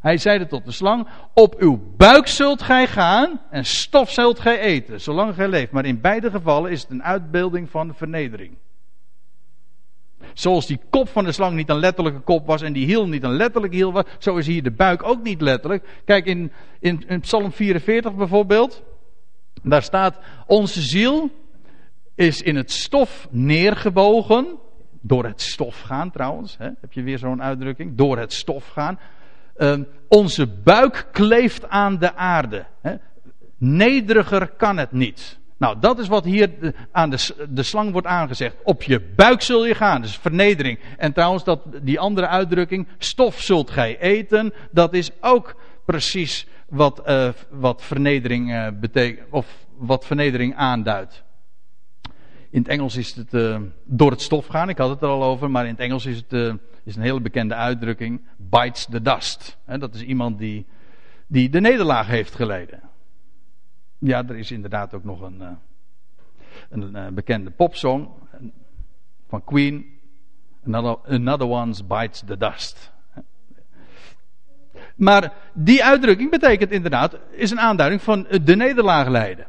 [0.01, 4.59] Hij zeide tot de slang: Op uw buik zult gij gaan en stof zult gij
[4.59, 5.71] eten, zolang gij leeft.
[5.71, 8.57] Maar in beide gevallen is het een uitbeelding van vernedering.
[10.33, 13.23] Zoals die kop van de slang niet een letterlijke kop was en die hiel niet
[13.23, 16.01] een letterlijke hiel was, zo is hier de buik ook niet letterlijk.
[16.05, 18.83] Kijk in, in, in Psalm 44 bijvoorbeeld.
[19.63, 21.29] Daar staat: Onze ziel
[22.15, 24.57] is in het stof neergebogen.
[25.01, 26.57] Door het stof gaan trouwens.
[26.57, 26.69] Hè?
[26.81, 27.97] Heb je weer zo'n uitdrukking?
[27.97, 28.99] Door het stof gaan.
[29.59, 32.65] Uh, onze buik kleeft aan de aarde.
[33.57, 35.39] Nederiger kan het niet.
[35.57, 36.49] Nou, dat is wat hier
[36.91, 38.55] aan de, de slang wordt aangezegd.
[38.63, 40.79] Op je buik zul je gaan, dus vernedering.
[40.97, 45.55] En trouwens, dat, die andere uitdrukking, stof zult gij eten, dat is ook
[45.85, 49.47] precies wat, uh, wat vernedering uh, betekent, of
[49.77, 51.23] wat vernedering aanduidt.
[52.49, 55.23] In het Engels is het uh, door het stof gaan, ik had het er al
[55.23, 59.57] over, maar in het Engels is het is een hele bekende uitdrukking, bites the dust.
[59.65, 60.65] Dat is iemand die,
[61.27, 62.81] die de nederlaag heeft geleden.
[63.97, 65.41] Ja, er is inderdaad ook nog een,
[66.69, 68.09] een, een bekende popsong
[69.27, 69.97] van Queen.
[70.65, 72.91] Another, another one's bites the dust.
[74.95, 79.47] Maar die uitdrukking betekent inderdaad, is een aanduiding van de nederlaag leiden.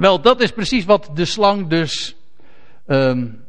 [0.00, 2.16] Wel, dat is precies wat de slang dus
[2.86, 3.44] um,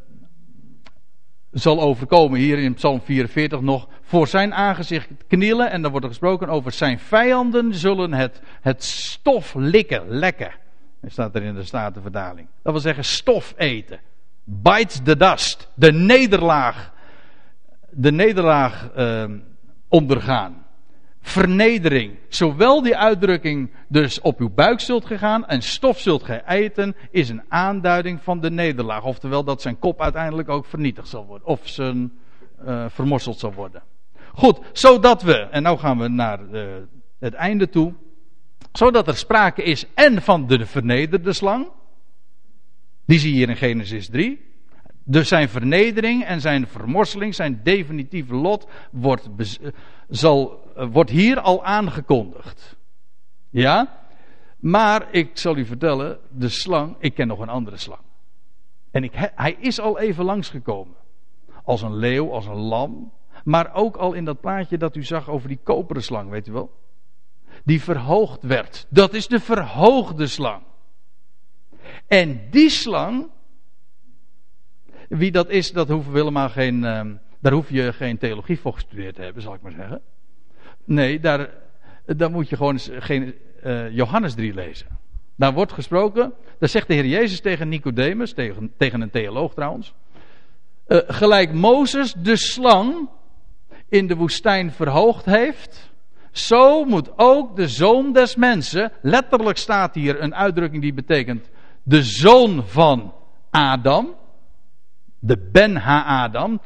[1.52, 2.40] zal overkomen.
[2.40, 3.88] Hier in Psalm 44 nog.
[4.02, 5.72] Voor zijn aangezicht knielen.
[5.72, 10.52] En dan wordt er gesproken over zijn vijanden zullen het, het stof likken, lekken.
[11.02, 12.48] Dat staat er in de Statenverdaling.
[12.64, 14.00] Dat wil zeggen stof eten.
[14.44, 15.70] Bite the dust.
[15.74, 16.94] De nederlaag.
[17.90, 19.24] De nederlaag uh,
[19.88, 20.61] ondergaan
[21.22, 22.18] vernedering.
[22.28, 27.30] Zowel die uitdrukking dus op uw buik zult gegaan en stof zult gij eten, is
[27.30, 29.04] een aanduiding van de nederlaag.
[29.04, 31.48] Oftewel dat zijn kop uiteindelijk ook vernietigd zal worden.
[31.48, 32.12] Of zijn
[32.66, 33.84] uh, vermorseld zal worden.
[34.34, 36.64] Goed, zodat we, en nu gaan we naar uh,
[37.20, 37.94] het einde toe.
[38.72, 41.68] Zodat er sprake is en van de vernederde slang.
[43.06, 44.51] Die zie je hier in Genesis 3.
[45.04, 49.30] Dus zijn vernedering en zijn vermorseling, zijn definitieve lot, wordt,
[50.10, 52.78] zal, wordt hier al aangekondigd.
[53.50, 54.00] Ja?
[54.60, 58.02] Maar ik zal u vertellen, de slang, ik ken nog een andere slang.
[58.92, 60.96] En ik, hij is al even langsgekomen.
[61.64, 63.12] Als een leeuw, als een lam.
[63.44, 66.52] Maar ook al in dat plaatje dat u zag over die koperen slang, weet u
[66.52, 66.72] wel?
[67.64, 68.88] Die verhoogd werd.
[68.90, 70.64] Dat is de verhoogde slang.
[72.08, 73.30] En die slang,
[75.18, 76.84] wie dat is, dat hoeven we helemaal geen.
[76.84, 77.02] Uh,
[77.40, 80.02] daar hoef je geen theologie voor gestudeerd te hebben, zal ik maar zeggen.
[80.86, 81.50] Nee, daar,
[82.06, 83.34] daar moet je gewoon geen
[83.64, 84.88] uh, Johannes 3 lezen.
[85.36, 89.94] Daar wordt gesproken, daar zegt de Heer Jezus tegen Nicodemus, tegen, tegen een theoloog trouwens.
[90.88, 93.10] Uh, gelijk Mozes de slang
[93.90, 95.92] in de woestijn verhoogd heeft,
[96.32, 101.50] zo moet ook de zoon des mensen, letterlijk staat hier een uitdrukking die betekent
[101.84, 103.14] de zoon van
[103.50, 104.16] Adam,
[105.22, 106.62] de Ben Ha-Adam.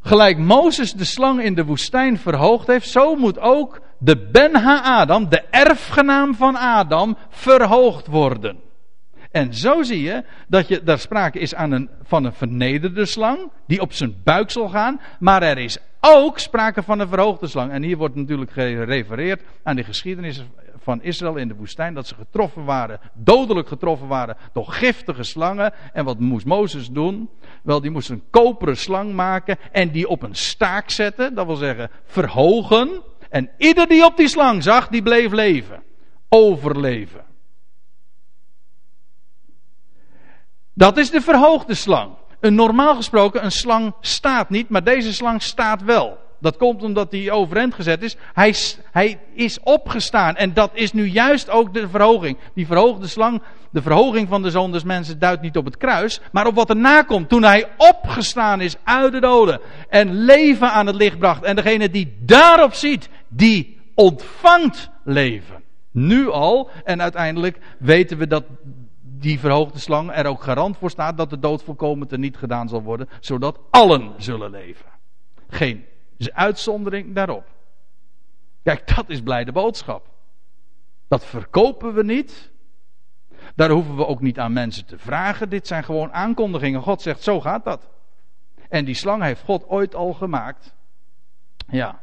[0.00, 5.28] Gelijk Mozes de slang in de woestijn verhoogd heeft, zo moet ook de Ben Ha-Adam,
[5.28, 8.60] de erfgenaam van Adam, verhoogd worden.
[9.30, 13.50] En zo zie je dat je, daar sprake is aan een, van een vernederde slang,
[13.66, 17.72] die op zijn buik zal gaan, maar er is ook sprake van een verhoogde slang.
[17.72, 20.42] En hier wordt natuurlijk gerefereerd aan de geschiedenis
[20.82, 25.72] van Israël in de woestijn, dat ze getroffen waren, dodelijk getroffen waren door giftige slangen.
[25.92, 27.30] En wat moest Mozes doen?
[27.62, 31.56] Wel, die moest een koperen slang maken en die op een staak zetten, dat wil
[31.56, 33.02] zeggen verhogen.
[33.30, 35.82] En ieder die op die slang zag, die bleef leven.
[36.28, 37.24] Overleven.
[40.74, 42.14] Dat is de verhoogde slang.
[42.40, 46.18] Een normaal gesproken, een slang staat niet, maar deze slang staat wel.
[46.42, 48.16] Dat komt omdat hij overeind gezet is.
[48.32, 48.54] Hij,
[48.90, 50.36] hij is opgestaan.
[50.36, 52.38] En dat is nu juist ook de verhoging.
[52.54, 56.46] Die verhoogde slang, de verhoging van de zoon mensen duidt niet op het kruis, maar
[56.46, 57.28] op wat er nakomt.
[57.28, 61.42] Toen hij opgestaan is uit de doden en leven aan het licht bracht.
[61.42, 65.62] En degene die daarop ziet, die ontvangt leven.
[65.90, 66.70] Nu al.
[66.84, 68.44] En uiteindelijk weten we dat
[69.00, 72.82] die verhoogde slang er ook garant voor staat dat de dood volkomen niet gedaan zal
[72.82, 74.86] worden, zodat allen zullen leven.
[75.48, 75.84] Geen
[76.18, 77.44] uitzondering daarop.
[78.62, 80.08] Kijk, dat is blijde boodschap.
[81.08, 82.50] Dat verkopen we niet.
[83.54, 85.48] Daar hoeven we ook niet aan mensen te vragen.
[85.48, 86.82] Dit zijn gewoon aankondigingen.
[86.82, 87.88] God zegt, zo gaat dat.
[88.68, 90.74] En die slang heeft God ooit al gemaakt.
[91.68, 92.00] Ja,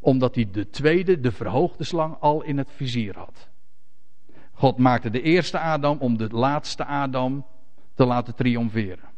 [0.00, 3.48] omdat hij de tweede, de verhoogde slang, al in het vizier had.
[4.52, 7.46] God maakte de eerste Adam om de laatste Adam
[7.94, 9.08] te laten triomferen.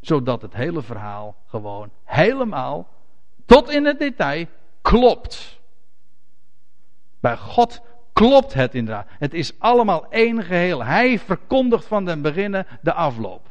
[0.00, 2.88] Zodat het hele verhaal gewoon helemaal,
[3.46, 4.46] tot in het detail,
[4.82, 5.60] klopt.
[7.20, 7.82] Bij God
[8.12, 9.06] klopt het inderdaad.
[9.08, 10.84] Het is allemaal één geheel.
[10.84, 13.50] Hij verkondigt van den beginnen de afloop.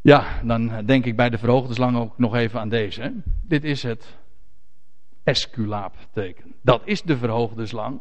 [0.00, 3.12] Ja, dan denk ik bij de verhoogde slang ook nog even aan deze.
[3.42, 4.18] Dit is het
[5.22, 6.54] Esculaap-teken.
[6.62, 8.00] Dat is de verhoogde slang.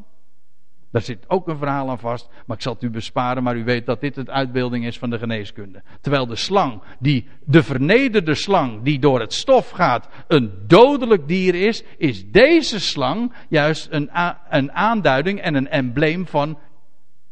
[0.91, 3.63] Daar zit ook een verhaal aan vast, maar ik zal het u besparen, maar u
[3.63, 5.81] weet dat dit het uitbeelding is van de geneeskunde.
[6.01, 11.55] Terwijl de slang, die, de vernederde slang die door het stof gaat, een dodelijk dier
[11.55, 14.09] is, is deze slang juist een,
[14.49, 16.57] een aanduiding en een embleem van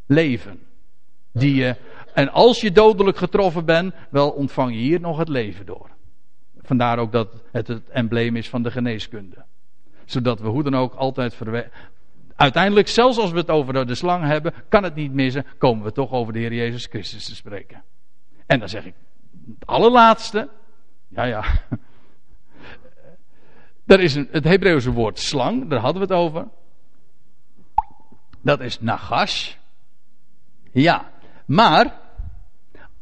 [0.05, 0.59] leven.
[1.33, 1.75] Die je,
[2.13, 5.89] en als je dodelijk getroffen bent, wel ontvang je hier nog het leven door.
[6.61, 9.45] Vandaar ook dat het het embleem is van de geneeskunde
[10.07, 11.33] zodat we hoe dan ook altijd
[12.37, 15.91] Uiteindelijk, zelfs als we het over de slang hebben, kan het niet missen, komen we
[15.91, 17.83] toch over de Heer Jezus Christus te spreken.
[18.45, 18.93] En dan zeg ik,
[19.59, 20.49] het allerlaatste,
[21.07, 21.43] ja ja,
[23.85, 26.47] er is een, het Hebreeuwse woord slang, daar hadden we het over.
[28.41, 29.55] Dat is nagash.
[30.71, 31.11] Ja,
[31.45, 31.99] maar,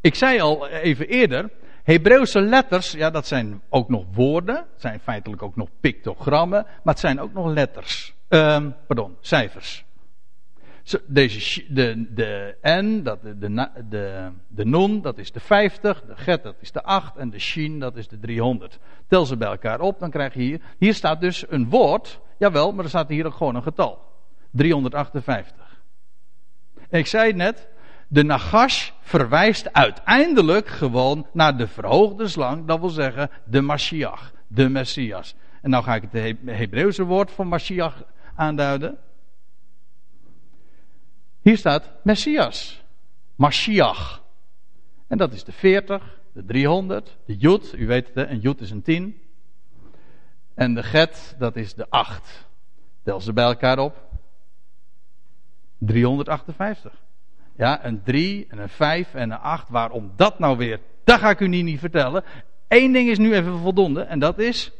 [0.00, 1.50] ik zei al even eerder,
[1.82, 6.98] Hebreeuwse letters, ja, dat zijn ook nog woorden, zijn feitelijk ook nog pictogrammen, maar het
[6.98, 8.15] zijn ook nog letters.
[8.28, 9.84] Um, pardon, cijfers.
[11.06, 13.38] Deze, de, de N, dat, de,
[13.88, 17.38] de, de, Nun, dat is de 50, de Get, dat is de 8 en de
[17.38, 18.78] Shin, dat is de 300.
[19.08, 22.72] Tel ze bij elkaar op, dan krijg je hier, hier staat dus een woord, jawel,
[22.72, 23.98] maar er staat hier ook gewoon een getal.
[24.50, 25.80] 358.
[26.90, 27.68] En ik zei net,
[28.08, 34.68] de Nagash verwijst uiteindelijk gewoon naar de verhoogde slang, dat wil zeggen de Mashiach, de
[34.68, 35.34] Messias.
[35.62, 38.04] En nou ga ik het Hebreeuwse woord voor Mashiach
[38.36, 38.98] aanduiden.
[41.42, 42.82] Hier staat Messias,
[43.34, 44.22] Mashiach.
[45.06, 48.70] En dat is de 40, de 300, de Jud, u weet het, een Jud is
[48.70, 49.20] een 10.
[50.54, 52.46] En de Get, dat is de 8.
[53.02, 54.04] Tel ze bij elkaar op.
[55.78, 56.92] 358.
[57.56, 59.68] Ja, een 3 en een 5 en een 8.
[59.68, 60.80] Waarom dat nou weer?
[61.04, 62.24] Dat ga ik u niet, niet vertellen.
[62.68, 64.72] Eén ding is nu even voldoende en dat is.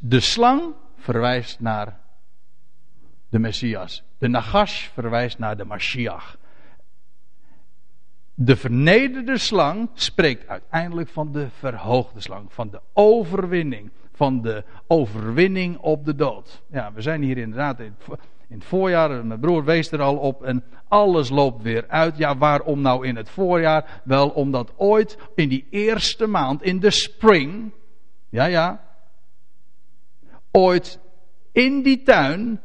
[0.00, 2.00] De slang verwijst naar
[3.36, 4.02] de Messias.
[4.18, 6.38] De Nagash verwijst naar de Mashiach.
[8.34, 15.76] De vernederde slang spreekt uiteindelijk van de verhoogde slang, van de overwinning, van de overwinning
[15.78, 16.62] op de dood.
[16.70, 17.94] Ja, we zijn hier inderdaad in,
[18.48, 22.16] het voorjaar, mijn broer wees er al op en alles loopt weer uit.
[22.16, 24.00] Ja, waarom nou in het voorjaar?
[24.04, 27.72] Wel omdat ooit in die eerste maand, in de spring,
[28.28, 28.84] ja ja,
[30.50, 30.98] ooit
[31.52, 32.60] in die tuin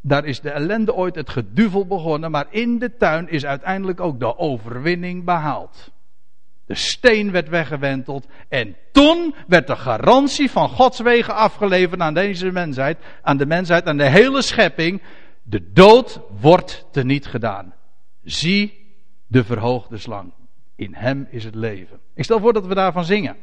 [0.00, 4.20] daar is de ellende ooit het geduvel begonnen, maar in de tuin is uiteindelijk ook
[4.20, 5.90] de overwinning behaald.
[6.66, 12.50] De steen werd weggewenteld en toen werd de garantie van Gods wegen afgeleverd aan deze
[12.50, 15.02] mensheid, aan de mensheid, aan de hele schepping.
[15.42, 17.74] De dood wordt teniet gedaan.
[18.22, 18.94] Zie
[19.26, 20.32] de verhoogde slang.
[20.76, 21.98] In hem is het leven.
[22.14, 23.36] Ik stel voor dat we daarvan zingen.